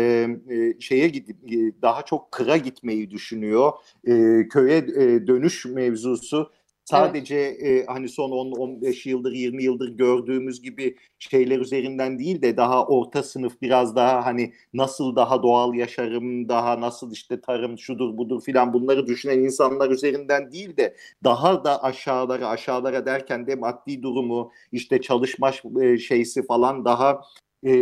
e, 0.51 0.81
şeye 0.81 1.09
gidip 1.09 1.53
e, 1.53 1.83
daha 1.83 2.03
çok 2.03 2.33
kıra 2.33 2.57
gitmeyi 2.57 3.11
düşünüyor. 3.11 3.73
E, 4.05 4.43
köye 4.49 4.77
e, 4.79 5.27
dönüş 5.27 5.65
mevzusu 5.65 6.51
Sadece 6.85 7.37
evet. 7.37 7.83
e, 7.83 7.87
hani 7.87 8.09
son 8.09 8.31
10-15 8.31 9.09
yıldır 9.09 9.33
20 9.33 9.65
yıldır 9.65 9.89
gördüğümüz 9.89 10.63
gibi 10.63 10.97
şeyler 11.19 11.59
üzerinden 11.59 12.19
değil 12.19 12.43
de 12.43 12.57
daha 12.57 12.87
orta 12.87 13.23
sınıf 13.23 13.63
biraz 13.63 13.97
daha 13.97 14.27
hani 14.27 14.53
nasıl 14.75 15.17
daha 15.17 15.43
doğal 15.43 15.75
yaşarım, 15.75 16.49
daha 16.49 16.81
nasıl 16.81 17.13
işte 17.13 17.41
tarım 17.41 17.79
şudur 17.79 18.17
budur 18.17 18.43
filan 18.43 18.73
bunları 18.73 19.07
düşünen 19.07 19.39
insanlar 19.39 19.91
üzerinden 19.91 20.53
değil 20.53 20.77
de 20.77 20.97
daha 21.25 21.65
da 21.65 21.83
aşağılara 21.83 22.49
aşağılara 22.49 23.07
derken 23.07 23.47
de 23.47 23.55
maddi 23.55 24.03
durumu 24.03 24.53
işte 24.73 25.01
çalışma 25.01 25.53
şeysi 25.99 26.47
falan 26.47 26.85
daha 26.85 27.21
e, 27.63 27.71
e, 27.71 27.75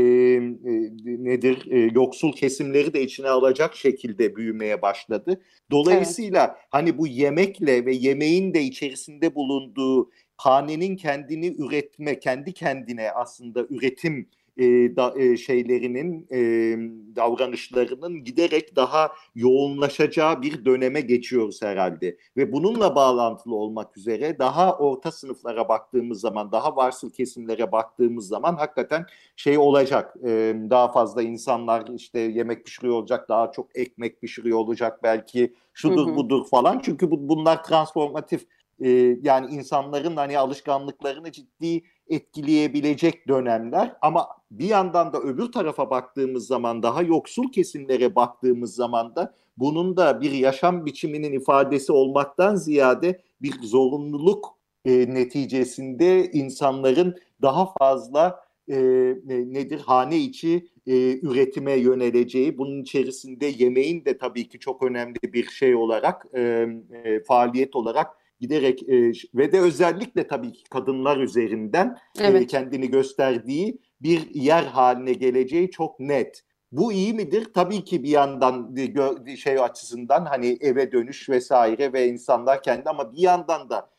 nedir 1.04 1.66
e, 1.70 1.78
yoksul 1.94 2.32
kesimleri 2.32 2.92
de 2.92 3.02
içine 3.02 3.28
alacak 3.28 3.76
şekilde 3.76 4.36
büyümeye 4.36 4.82
başladı. 4.82 5.40
Dolayısıyla 5.70 6.46
evet. 6.46 6.66
hani 6.70 6.98
bu 6.98 7.06
yemekle 7.06 7.86
ve 7.86 7.94
yemeğin 7.94 8.54
de 8.54 8.62
içerisinde 8.62 9.34
bulunduğu 9.34 10.10
hanenin 10.36 10.96
kendini 10.96 11.46
üretme, 11.58 12.18
kendi 12.18 12.52
kendine 12.52 13.10
aslında 13.10 13.66
üretim 13.70 14.28
e, 14.60 14.96
da, 14.96 15.14
e, 15.16 15.36
şeylerinin 15.36 16.26
e, 16.32 16.40
davranışlarının 17.16 18.24
giderek 18.24 18.76
daha 18.76 19.12
yoğunlaşacağı 19.34 20.42
bir 20.42 20.64
döneme 20.64 21.00
geçiyoruz 21.00 21.62
herhalde 21.62 22.16
ve 22.36 22.52
bununla 22.52 22.94
bağlantılı 22.94 23.54
olmak 23.54 23.96
üzere 23.96 24.38
daha 24.38 24.78
orta 24.78 25.12
sınıflara 25.12 25.68
baktığımız 25.68 26.20
zaman 26.20 26.52
daha 26.52 26.76
varsıl 26.76 27.10
kesimlere 27.10 27.72
baktığımız 27.72 28.28
zaman 28.28 28.54
hakikaten 28.54 29.06
şey 29.36 29.58
olacak 29.58 30.16
e, 30.24 30.56
daha 30.70 30.92
fazla 30.92 31.22
insanlar 31.22 31.88
işte 31.94 32.20
yemek 32.20 32.64
pişiriyor 32.64 32.94
olacak 32.94 33.28
daha 33.28 33.52
çok 33.52 33.78
ekmek 33.78 34.20
pişiriyor 34.20 34.58
olacak 34.58 35.02
belki 35.02 35.54
şudur 35.74 36.06
hı 36.06 36.10
hı. 36.10 36.16
budur 36.16 36.46
falan 36.50 36.80
çünkü 36.84 37.10
bu, 37.10 37.28
bunlar 37.28 37.64
transformatif 37.64 38.46
e, 38.80 38.88
yani 39.22 39.54
insanların 39.54 40.16
hani 40.16 40.38
alışkanlıklarını 40.38 41.32
ciddi 41.32 41.82
etkileyebilecek 42.10 43.28
dönemler. 43.28 43.96
Ama 44.02 44.28
bir 44.50 44.68
yandan 44.68 45.12
da 45.12 45.20
öbür 45.20 45.52
tarafa 45.52 45.90
baktığımız 45.90 46.46
zaman 46.46 46.82
daha 46.82 47.02
yoksul 47.02 47.52
kesimlere 47.52 48.14
baktığımız 48.14 48.74
zaman 48.74 49.16
da 49.16 49.34
bunun 49.56 49.96
da 49.96 50.20
bir 50.20 50.32
yaşam 50.32 50.86
biçiminin 50.86 51.32
ifadesi 51.32 51.92
olmaktan 51.92 52.54
ziyade 52.56 53.20
bir 53.42 53.62
zorunluluk 53.62 54.58
e, 54.84 55.14
neticesinde 55.14 56.30
insanların 56.32 57.16
daha 57.42 57.72
fazla 57.78 58.44
e, 58.68 58.76
nedir 59.26 59.80
hane 59.80 60.16
içi 60.18 60.68
e, 60.86 61.18
üretime 61.26 61.72
yöneleceği 61.72 62.58
bunun 62.58 62.82
içerisinde 62.82 63.46
yemeğin 63.46 64.04
de 64.04 64.18
tabii 64.18 64.48
ki 64.48 64.58
çok 64.58 64.82
önemli 64.82 65.18
bir 65.22 65.44
şey 65.44 65.74
olarak 65.74 66.26
e, 66.34 66.40
e, 67.04 67.22
faaliyet 67.24 67.76
olarak 67.76 68.19
giderek 68.40 68.88
e, 68.88 69.12
ve 69.34 69.52
de 69.52 69.60
özellikle 69.60 70.26
tabii 70.26 70.52
ki 70.52 70.64
kadınlar 70.70 71.16
üzerinden 71.16 71.96
e, 72.20 72.26
evet. 72.26 72.42
e, 72.42 72.46
kendini 72.46 72.90
gösterdiği 72.90 73.78
bir 74.02 74.34
yer 74.34 74.62
haline 74.62 75.12
geleceği 75.12 75.70
çok 75.70 76.00
net. 76.00 76.44
Bu 76.72 76.92
iyi 76.92 77.14
midir? 77.14 77.48
Tabii 77.54 77.84
ki 77.84 78.02
bir 78.02 78.08
yandan 78.08 78.76
şey 79.36 79.60
açısından 79.60 80.24
hani 80.24 80.58
eve 80.60 80.92
dönüş 80.92 81.28
vesaire 81.28 81.92
ve 81.92 82.08
insanlar 82.08 82.62
kendi 82.62 82.88
ama 82.88 83.12
bir 83.12 83.18
yandan 83.18 83.70
da 83.70 83.90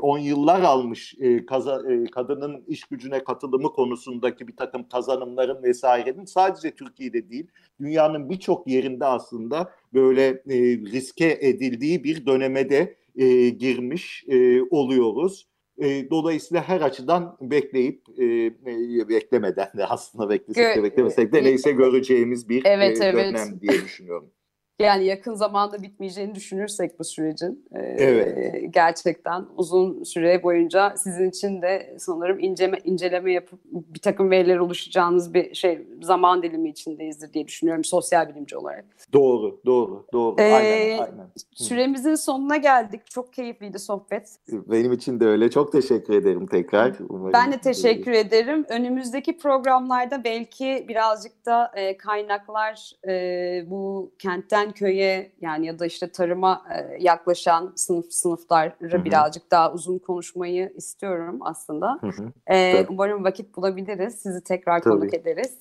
10 0.00 0.18
yıllar 0.18 0.62
almış 0.62 1.14
e, 1.20 1.46
kaza, 1.46 1.92
e, 1.92 2.04
kadının 2.04 2.64
iş 2.66 2.84
gücüne 2.84 3.24
katılımı 3.24 3.72
konusundaki 3.72 4.48
bir 4.48 4.56
takım 4.56 4.88
kazanımların 4.88 5.62
vesairenin 5.62 6.24
sadece 6.24 6.74
Türkiye'de 6.74 7.30
değil 7.30 7.46
dünyanın 7.80 8.30
birçok 8.30 8.66
yerinde 8.66 9.06
aslında 9.06 9.72
böyle 9.94 10.26
e, 10.26 10.56
riske 10.76 11.38
edildiği 11.40 12.04
bir 12.04 12.26
dönemede 12.26 12.96
e, 13.16 13.48
girmiş 13.48 14.24
e, 14.28 14.62
oluyoruz. 14.62 15.48
E, 15.78 16.10
dolayısıyla 16.10 16.68
her 16.68 16.80
açıdan 16.80 17.36
bekleyip 17.40 18.02
e, 18.18 18.24
e, 18.24 19.08
beklemeden 19.08 19.70
de 19.76 19.86
aslında 19.86 20.28
beklesek 20.28 20.76
de 20.76 20.82
beklemesek 20.82 21.32
de 21.32 21.44
neyse 21.44 21.72
göreceğimiz 21.72 22.48
bir 22.48 22.62
evet, 22.64 23.00
e, 23.00 23.12
dönem 23.12 23.34
evet. 23.36 23.62
diye 23.62 23.82
düşünüyorum. 23.84 24.30
Yani 24.78 25.04
yakın 25.04 25.34
zamanda 25.34 25.82
bitmeyeceğini 25.82 26.34
düşünürsek 26.34 26.98
bu 26.98 27.04
sürecin 27.04 27.64
e, 27.74 27.80
evet. 27.80 28.74
gerçekten 28.74 29.44
uzun 29.56 30.02
süre 30.02 30.42
boyunca 30.42 30.94
sizin 30.96 31.30
için 31.30 31.62
de 31.62 31.96
sanırım 31.98 32.38
inceleme, 32.38 32.78
inceleme 32.84 33.32
yapıp 33.32 33.60
bir 33.64 33.98
takım 33.98 34.30
veriler 34.30 34.56
oluşacağınız 34.56 35.34
bir 35.34 35.54
şey 35.54 35.86
zaman 36.02 36.42
dilimi 36.42 36.68
içindeyizdir 36.68 37.32
diye 37.32 37.46
düşünüyorum 37.46 37.84
sosyal 37.84 38.28
bilimci 38.28 38.56
olarak. 38.56 38.84
Doğru, 39.12 39.60
doğru, 39.66 40.06
doğru. 40.12 40.36
Ee, 40.38 40.42
aynen, 40.42 40.98
aynen. 40.98 41.26
Süremizin 41.54 42.14
sonuna 42.14 42.56
geldik. 42.56 43.00
Çok 43.10 43.32
keyifliydi 43.32 43.78
sohbet. 43.78 44.36
Benim 44.52 44.92
için 44.92 45.20
de 45.20 45.26
öyle. 45.26 45.50
Çok 45.50 45.72
teşekkür 45.72 46.14
ederim 46.14 46.46
tekrar. 46.46 46.94
Umarım 47.08 47.32
ben 47.32 47.52
de 47.52 47.58
teşekkür 47.58 48.12
de... 48.12 48.20
ederim. 48.20 48.64
Önümüzdeki 48.68 49.38
programlarda 49.38 50.24
belki 50.24 50.84
birazcık 50.88 51.46
da 51.46 51.72
e, 51.74 51.96
kaynaklar 51.96 52.92
e, 53.08 53.70
bu 53.70 54.12
kentten 54.18 54.63
köyden 54.64 54.72
köye 54.72 55.32
yani 55.40 55.66
ya 55.66 55.78
da 55.78 55.86
işte 55.86 56.12
tarıma 56.12 56.64
e, 56.74 57.02
yaklaşan 57.04 57.72
sınıf 57.76 58.12
sınıfları 58.12 59.04
birazcık 59.04 59.50
daha 59.50 59.72
uzun 59.72 59.98
konuşmayı 59.98 60.72
istiyorum 60.76 61.38
aslında. 61.40 61.98
Hı 62.00 62.32
e, 62.54 62.86
umarım 62.88 63.24
vakit 63.24 63.56
bulabiliriz. 63.56 64.14
Sizi 64.14 64.44
tekrar 64.44 64.82
Tabii. 64.82 64.98
konuk 64.98 65.14
ederiz. 65.14 65.58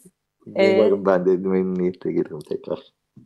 E, 0.56 0.76
umarım 0.76 1.02
ee, 1.02 1.06
ben 1.06 1.26
de 1.26 1.38
memnuniyetle 1.38 2.12
gelirim 2.12 2.40
tekrar. 2.40 2.80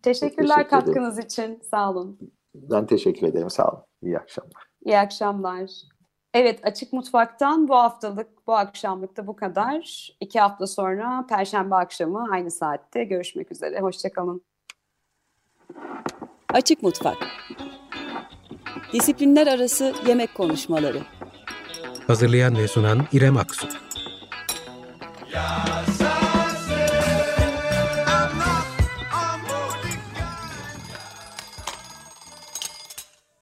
Teşekkürler 0.03 0.55
teşekkür 0.55 0.69
katkınız 0.69 1.13
ederim. 1.13 1.25
için. 1.25 1.59
Sağ 1.63 1.91
olun. 1.91 2.19
Ben 2.55 2.85
teşekkür 2.85 3.27
ederim. 3.27 3.49
Sağ 3.49 3.67
olun. 3.67 3.83
İyi 4.03 4.17
akşamlar. 4.19 4.63
İyi 4.85 4.97
akşamlar. 4.97 5.71
Evet 6.33 6.59
Açık 6.63 6.93
Mutfak'tan 6.93 7.67
bu 7.67 7.75
haftalık, 7.75 8.47
bu 8.47 8.53
akşamlık 8.53 9.17
da 9.17 9.27
bu 9.27 9.35
kadar. 9.35 10.09
İki 10.19 10.39
hafta 10.39 10.67
sonra 10.67 11.25
Perşembe 11.29 11.75
akşamı 11.75 12.27
aynı 12.31 12.51
saatte 12.51 13.03
görüşmek 13.03 13.51
üzere. 13.51 13.79
Hoşçakalın. 13.79 14.41
Açık 16.53 16.83
Mutfak 16.83 17.17
Disiplinler 18.93 19.47
Arası 19.47 19.93
Yemek 20.07 20.35
Konuşmaları 20.35 21.01
Hazırlayan 22.07 22.57
ve 22.57 22.67
sunan 22.67 23.07
İrem 23.11 23.37
Aksu. 23.37 23.67
Ya. 25.33 25.76